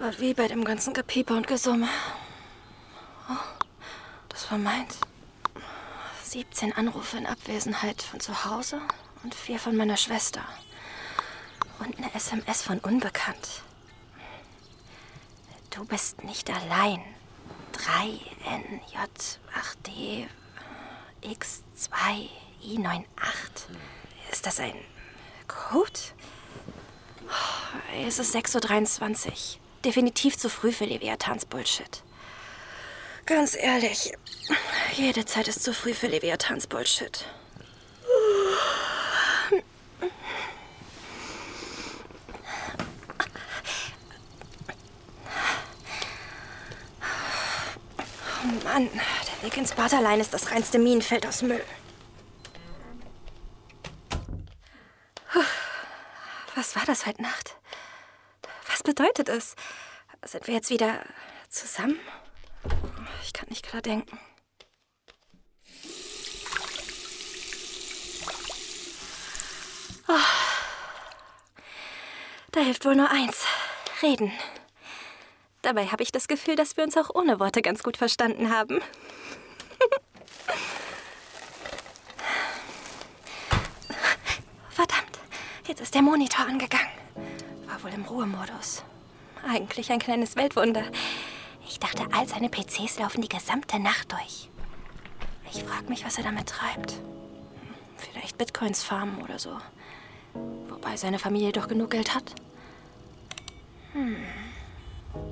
Aber 0.06 0.18
wie 0.20 0.34
bei 0.34 0.46
dem 0.46 0.62
ganzen 0.64 0.94
Gepiepe 0.94 1.34
und 1.34 1.48
Gesumme. 1.48 1.88
Oh, 3.28 3.34
das 4.28 4.48
war 4.52 4.58
meins. 4.58 5.00
17 6.22 6.72
Anrufe 6.74 7.16
in 7.16 7.26
Abwesenheit 7.26 8.02
von 8.02 8.20
zu 8.20 8.44
Hause 8.44 8.80
und 9.24 9.34
vier 9.34 9.58
von 9.58 9.76
meiner 9.76 9.96
Schwester. 9.96 10.42
Und 11.80 11.98
eine 11.98 12.14
SMS 12.14 12.62
von 12.62 12.78
Unbekannt. 12.78 13.64
Du 15.70 15.84
bist 15.84 16.22
nicht 16.22 16.48
allein. 16.50 17.02
3NJ8D 17.72 20.28
X2I98. 21.24 23.02
Ist 24.30 24.46
das 24.46 24.60
ein 24.60 24.76
Code? 25.48 25.98
Oh, 27.26 27.96
Es 28.06 28.20
ist 28.20 28.36
6.23 28.36 29.56
Uhr. 29.56 29.65
Definitiv 29.86 30.36
zu 30.36 30.50
früh 30.50 30.72
für 30.72 30.84
Leviathans 30.84 31.46
Bullshit. 31.46 32.02
Ganz 33.24 33.54
ehrlich, 33.54 34.12
jede 34.94 35.24
Zeit 35.26 35.46
ist 35.46 35.62
zu 35.62 35.72
früh 35.72 35.94
für 35.94 36.08
Leviathans 36.08 36.66
Bullshit. 36.66 37.24
Oh 48.42 48.64
Mann, 48.64 48.90
der 48.92 49.42
Weg 49.42 49.56
ins 49.56 49.72
Barterlein 49.72 50.18
ist 50.18 50.34
das 50.34 50.50
reinste 50.50 50.80
Minenfeld 50.80 51.24
aus 51.28 51.42
Müll. 51.42 51.64
Was 56.56 56.74
war 56.74 56.84
das 56.86 57.06
heute 57.06 57.22
Nacht? 57.22 57.54
Bedeutet 58.86 59.28
es? 59.28 59.54
Sind 60.24 60.46
wir 60.46 60.54
jetzt 60.54 60.70
wieder 60.70 61.00
zusammen? 61.48 61.98
Ich 63.24 63.32
kann 63.32 63.48
nicht 63.48 63.66
klar 63.66 63.82
denken. 63.82 64.16
Oh. 70.06 70.14
Da 72.52 72.60
hilft 72.60 72.84
wohl 72.84 72.94
nur 72.94 73.10
eins. 73.10 73.44
Reden. 74.02 74.30
Dabei 75.62 75.88
habe 75.88 76.04
ich 76.04 76.12
das 76.12 76.28
Gefühl, 76.28 76.54
dass 76.54 76.76
wir 76.76 76.84
uns 76.84 76.96
auch 76.96 77.12
ohne 77.12 77.40
Worte 77.40 77.62
ganz 77.62 77.82
gut 77.82 77.96
verstanden 77.96 78.50
haben. 78.50 78.80
Verdammt, 84.70 85.18
jetzt 85.66 85.80
ist 85.80 85.92
der 85.92 86.02
Monitor 86.02 86.46
angegangen. 86.46 86.95
Wohl 87.86 87.94
im 87.94 88.04
Ruhemodus. 88.04 88.82
Eigentlich 89.48 89.92
ein 89.92 90.00
kleines 90.00 90.34
Weltwunder. 90.34 90.82
Ich 91.68 91.78
dachte, 91.78 92.04
all 92.10 92.26
seine 92.26 92.48
PCs 92.48 92.98
laufen 92.98 93.22
die 93.22 93.28
gesamte 93.28 93.78
Nacht 93.78 94.10
durch. 94.10 94.50
Ich 95.52 95.62
frage 95.62 95.88
mich, 95.88 96.04
was 96.04 96.18
er 96.18 96.24
damit 96.24 96.48
treibt. 96.48 96.94
Vielleicht 97.96 98.38
Bitcoins 98.38 98.82
farmen 98.82 99.22
oder 99.22 99.38
so. 99.38 99.56
Wobei 100.68 100.96
seine 100.96 101.20
Familie 101.20 101.52
doch 101.52 101.68
genug 101.68 101.92
Geld 101.92 102.12
hat. 102.12 102.34
Hm. 103.92 104.16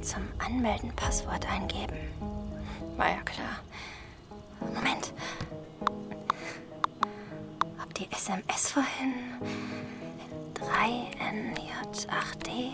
Zum 0.00 0.22
Anmelden 0.38 0.94
Passwort 0.94 1.50
eingeben. 1.50 1.96
War 2.96 3.08
ja 3.08 3.22
klar. 3.22 3.58
Moment. 4.60 5.12
Ob 7.82 7.92
die 7.94 8.08
SMS 8.12 8.70
vorhin 8.70 9.14
3NJ8D 10.64 12.72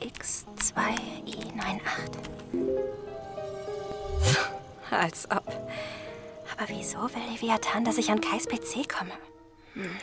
X2I98. 0.00 1.80
Als 4.90 5.30
ob. 5.30 5.46
Aber 6.52 6.68
wieso 6.68 6.98
will 6.98 7.32
Leviathan, 7.32 7.84
dass 7.84 7.98
ich 7.98 8.10
an 8.10 8.20
Kais 8.20 8.46
PC 8.46 8.88
komme? 8.88 9.12
Hm. 9.74 9.96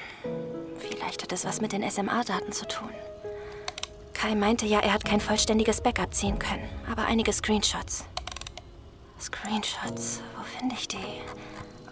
Vielleicht 0.80 1.23
hat 1.23 1.32
es 1.32 1.45
was 1.45 1.62
mit 1.62 1.71
den 1.71 1.89
SMA-Daten 1.89 2.51
zu 2.51 2.67
tun. 2.67 2.89
Kai 4.13 4.36
meinte 4.36 4.65
ja, 4.65 4.80
er 4.80 4.93
hat 4.93 5.06
kein 5.06 5.21
vollständiges 5.21 5.82
Backup 5.82 6.13
ziehen 6.13 6.39
können, 6.39 6.67
aber 6.89 7.06
einige 7.06 7.34
Screenshots. 7.34 8.06
Screenshots, 9.19 10.21
wo 10.36 10.43
finde 10.43 10.75
ich 10.75 10.88
die? 10.88 11.21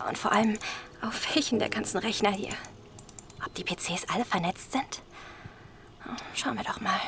Und 0.08 0.18
vor 0.18 0.32
allem, 0.32 0.58
auf 1.02 1.36
welchen 1.36 1.60
der 1.60 1.70
ganzen 1.70 1.98
Rechner 1.98 2.32
hier? 2.32 2.54
Ob 3.46 3.54
die 3.56 3.64
PCs 3.64 4.06
alle 4.14 4.26
vernetzt 4.26 4.72
sind? 4.72 5.02
Schauen 6.34 6.58
wir 6.58 6.64
doch 6.64 6.82
mal. 6.82 7.00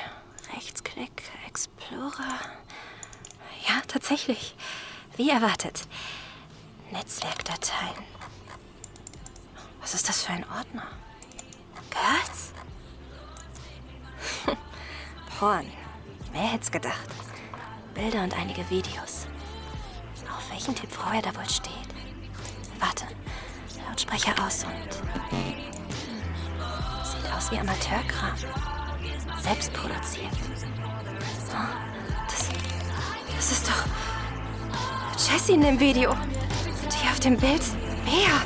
Rechtsklick, 0.55 1.23
Explorer. 1.47 2.39
Ja, 3.67 3.81
tatsächlich. 3.87 4.55
Wie 5.15 5.29
erwartet. 5.29 5.87
Netzwerkdateien. 6.91 8.03
Was 9.81 9.93
ist 9.93 10.07
das 10.07 10.23
für 10.23 10.33
ein 10.33 10.45
Ordner? 10.49 10.87
Girls? 11.89 12.53
Porn. 15.39 15.71
Wer 16.31 16.41
hätte 16.41 16.63
es 16.63 16.71
gedacht? 16.71 17.09
Bilder 17.93 18.23
und 18.23 18.37
einige 18.37 18.69
Videos. 18.69 19.27
Auf 20.29 20.49
welchen 20.51 20.75
Typ 20.75 20.91
Frau 20.91 21.11
er 21.11 21.21
da 21.21 21.35
wohl 21.35 21.49
steht? 21.49 21.71
Warte. 22.79 23.05
Lautsprecher 23.87 24.33
aus 24.45 24.63
und. 24.65 24.93
Sieht 27.03 27.31
aus 27.33 27.51
wie 27.51 27.57
Amateurkram. 27.57 28.76
Selbst 29.41 29.73
produziert. 29.73 30.31
Oh, 31.51 32.25
das. 32.27 32.49
Das 33.35 33.51
ist 33.51 33.67
doch. 33.67 35.31
Jessie 35.31 35.53
in 35.53 35.61
dem 35.61 35.79
Video. 35.79 36.13
Die 36.83 37.09
auf 37.09 37.19
dem 37.19 37.37
Bild. 37.37 37.61
Bea. 38.05 38.41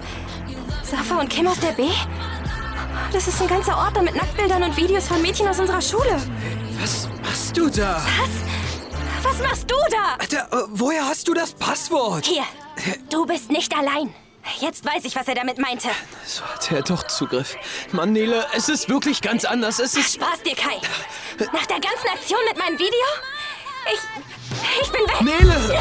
Safa 0.83 1.19
und 1.19 1.29
Kim 1.29 1.47
aus 1.47 1.59
der 1.59 1.71
B? 1.71 1.87
Das 3.11 3.27
ist 3.27 3.41
ein 3.41 3.47
ganzer 3.47 3.77
Ordner 3.77 4.03
mit 4.03 4.15
Nacktbildern 4.15 4.63
und 4.63 4.77
Videos 4.77 5.07
von 5.07 5.21
Mädchen 5.21 5.47
aus 5.47 5.59
unserer 5.59 5.81
Schule. 5.81 6.17
Was 6.79 7.07
machst 7.21 7.57
du 7.57 7.69
da? 7.69 8.01
Was? 8.19 9.23
Was 9.23 9.41
machst 9.41 9.69
du 9.69 9.75
da? 9.89 10.15
Alter, 10.19 10.47
äh, 10.51 10.67
woher 10.69 11.05
hast 11.05 11.27
du 11.27 11.33
das 11.33 11.53
Passwort? 11.53 12.25
Hier. 12.25 12.43
Du 13.09 13.25
bist 13.25 13.51
nicht 13.51 13.75
allein. 13.77 14.13
Jetzt 14.59 14.85
weiß 14.85 15.05
ich, 15.05 15.15
was 15.15 15.27
er 15.27 15.35
damit 15.35 15.57
meinte. 15.59 15.89
So 16.25 16.43
hatte 16.43 16.75
er 16.75 16.81
doch 16.81 17.03
Zugriff. 17.07 17.55
Mann, 17.91 18.11
Nele, 18.11 18.45
es 18.53 18.69
ist 18.69 18.89
wirklich 18.89 19.21
ganz 19.21 19.45
anders. 19.45 19.79
Es 19.79 19.95
ist... 19.95 20.15
Spaß 20.15 20.41
dir, 20.43 20.55
Kai. 20.55 20.79
Nach 21.51 21.65
der 21.65 21.79
ganzen 21.79 22.07
Aktion 22.13 22.39
mit 22.47 22.57
meinem 22.57 22.77
Video? 22.77 22.91
Ich. 23.93 23.99
Ich 24.81 24.91
bin 24.91 25.01
weg. 25.01 25.21
Nele! 25.21 25.79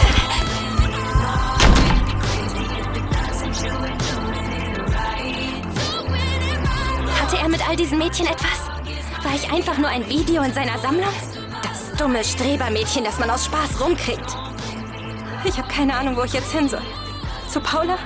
Hatte 7.21 7.37
er 7.37 7.49
mit 7.49 7.69
all 7.69 7.77
diesen 7.77 7.99
Mädchen 7.99 8.27
etwas? 8.27 8.69
War 9.23 9.35
ich 9.35 9.51
einfach 9.53 9.77
nur 9.79 9.89
ein 9.89 10.09
Video 10.09 10.43
in 10.43 10.53
seiner 10.55 10.79
Sammlung? 10.79 11.13
Das 11.63 11.93
dumme 11.99 12.25
Strebermädchen, 12.25 13.05
das 13.05 13.19
man 13.19 13.31
aus 13.31 13.45
Spaß 13.47 13.81
rumkriegt. 13.81 14.37
Ich 15.45 15.57
habe 15.59 15.69
keine 15.69 15.95
Ahnung, 15.95 16.17
wo 16.17 16.25
ich 16.25 16.33
jetzt 16.33 16.53
hin 16.53 16.69
soll. 16.69 16.83
Zu 17.49 17.61
Paula? 17.61 17.99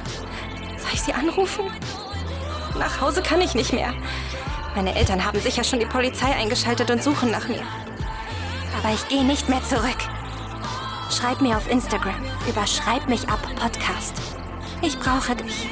Ich 0.94 1.02
sie 1.02 1.12
anrufen? 1.12 1.64
Nach 2.78 3.00
Hause 3.00 3.20
kann 3.20 3.40
ich 3.40 3.57
nicht 3.57 3.72
mehr. 3.72 3.92
Meine 4.76 4.94
Eltern 4.94 5.24
haben 5.24 5.40
sicher 5.40 5.64
schon 5.64 5.80
die 5.80 5.87
Polizei 5.87 6.33
eingeschaltet 6.33 6.88
und 6.88 7.02
suchen 7.02 7.33
nach 7.33 7.48
mir. 7.48 7.62
Aber 8.78 8.94
ich 8.94 9.09
gehe 9.09 9.24
nicht 9.24 9.48
mehr 9.48 9.61
zurück. 9.64 9.98
Schreib 11.11 11.40
mir 11.40 11.57
auf 11.57 11.68
Instagram 11.68 12.24
über 12.48 12.64
Schreib 12.68 13.09
mich 13.09 13.28
ab 13.28 13.40
Podcast. 13.57 14.14
Ich 14.83 14.96
brauche 15.00 15.35
dich. 15.35 15.66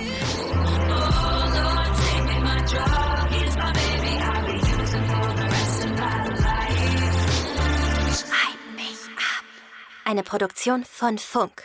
Eine 10.05 10.25
Produktion 10.25 10.85
von 10.85 11.17
Funk. 11.17 11.63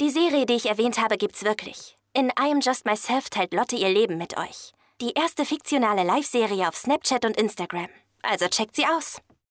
Die 0.00 0.10
Serie, 0.10 0.44
die 0.44 0.54
ich 0.54 0.66
erwähnt 0.66 0.98
habe, 0.98 1.16
gibt's 1.16 1.44
wirklich. 1.44 1.96
In 2.16 2.32
I 2.40 2.50
Am 2.50 2.60
Just 2.60 2.86
Myself 2.86 3.28
teilt 3.28 3.52
Lotte 3.52 3.76
ihr 3.76 3.90
Leben 3.90 4.16
mit 4.16 4.38
euch. 4.38 4.72
Die 5.02 5.12
erste 5.12 5.44
fiktionale 5.44 6.02
Live-Serie 6.02 6.66
auf 6.66 6.74
Snapchat 6.74 7.26
und 7.26 7.36
Instagram. 7.36 7.90
Also 8.22 8.48
checkt 8.48 8.74
sie 8.74 8.86
aus. 8.86 9.20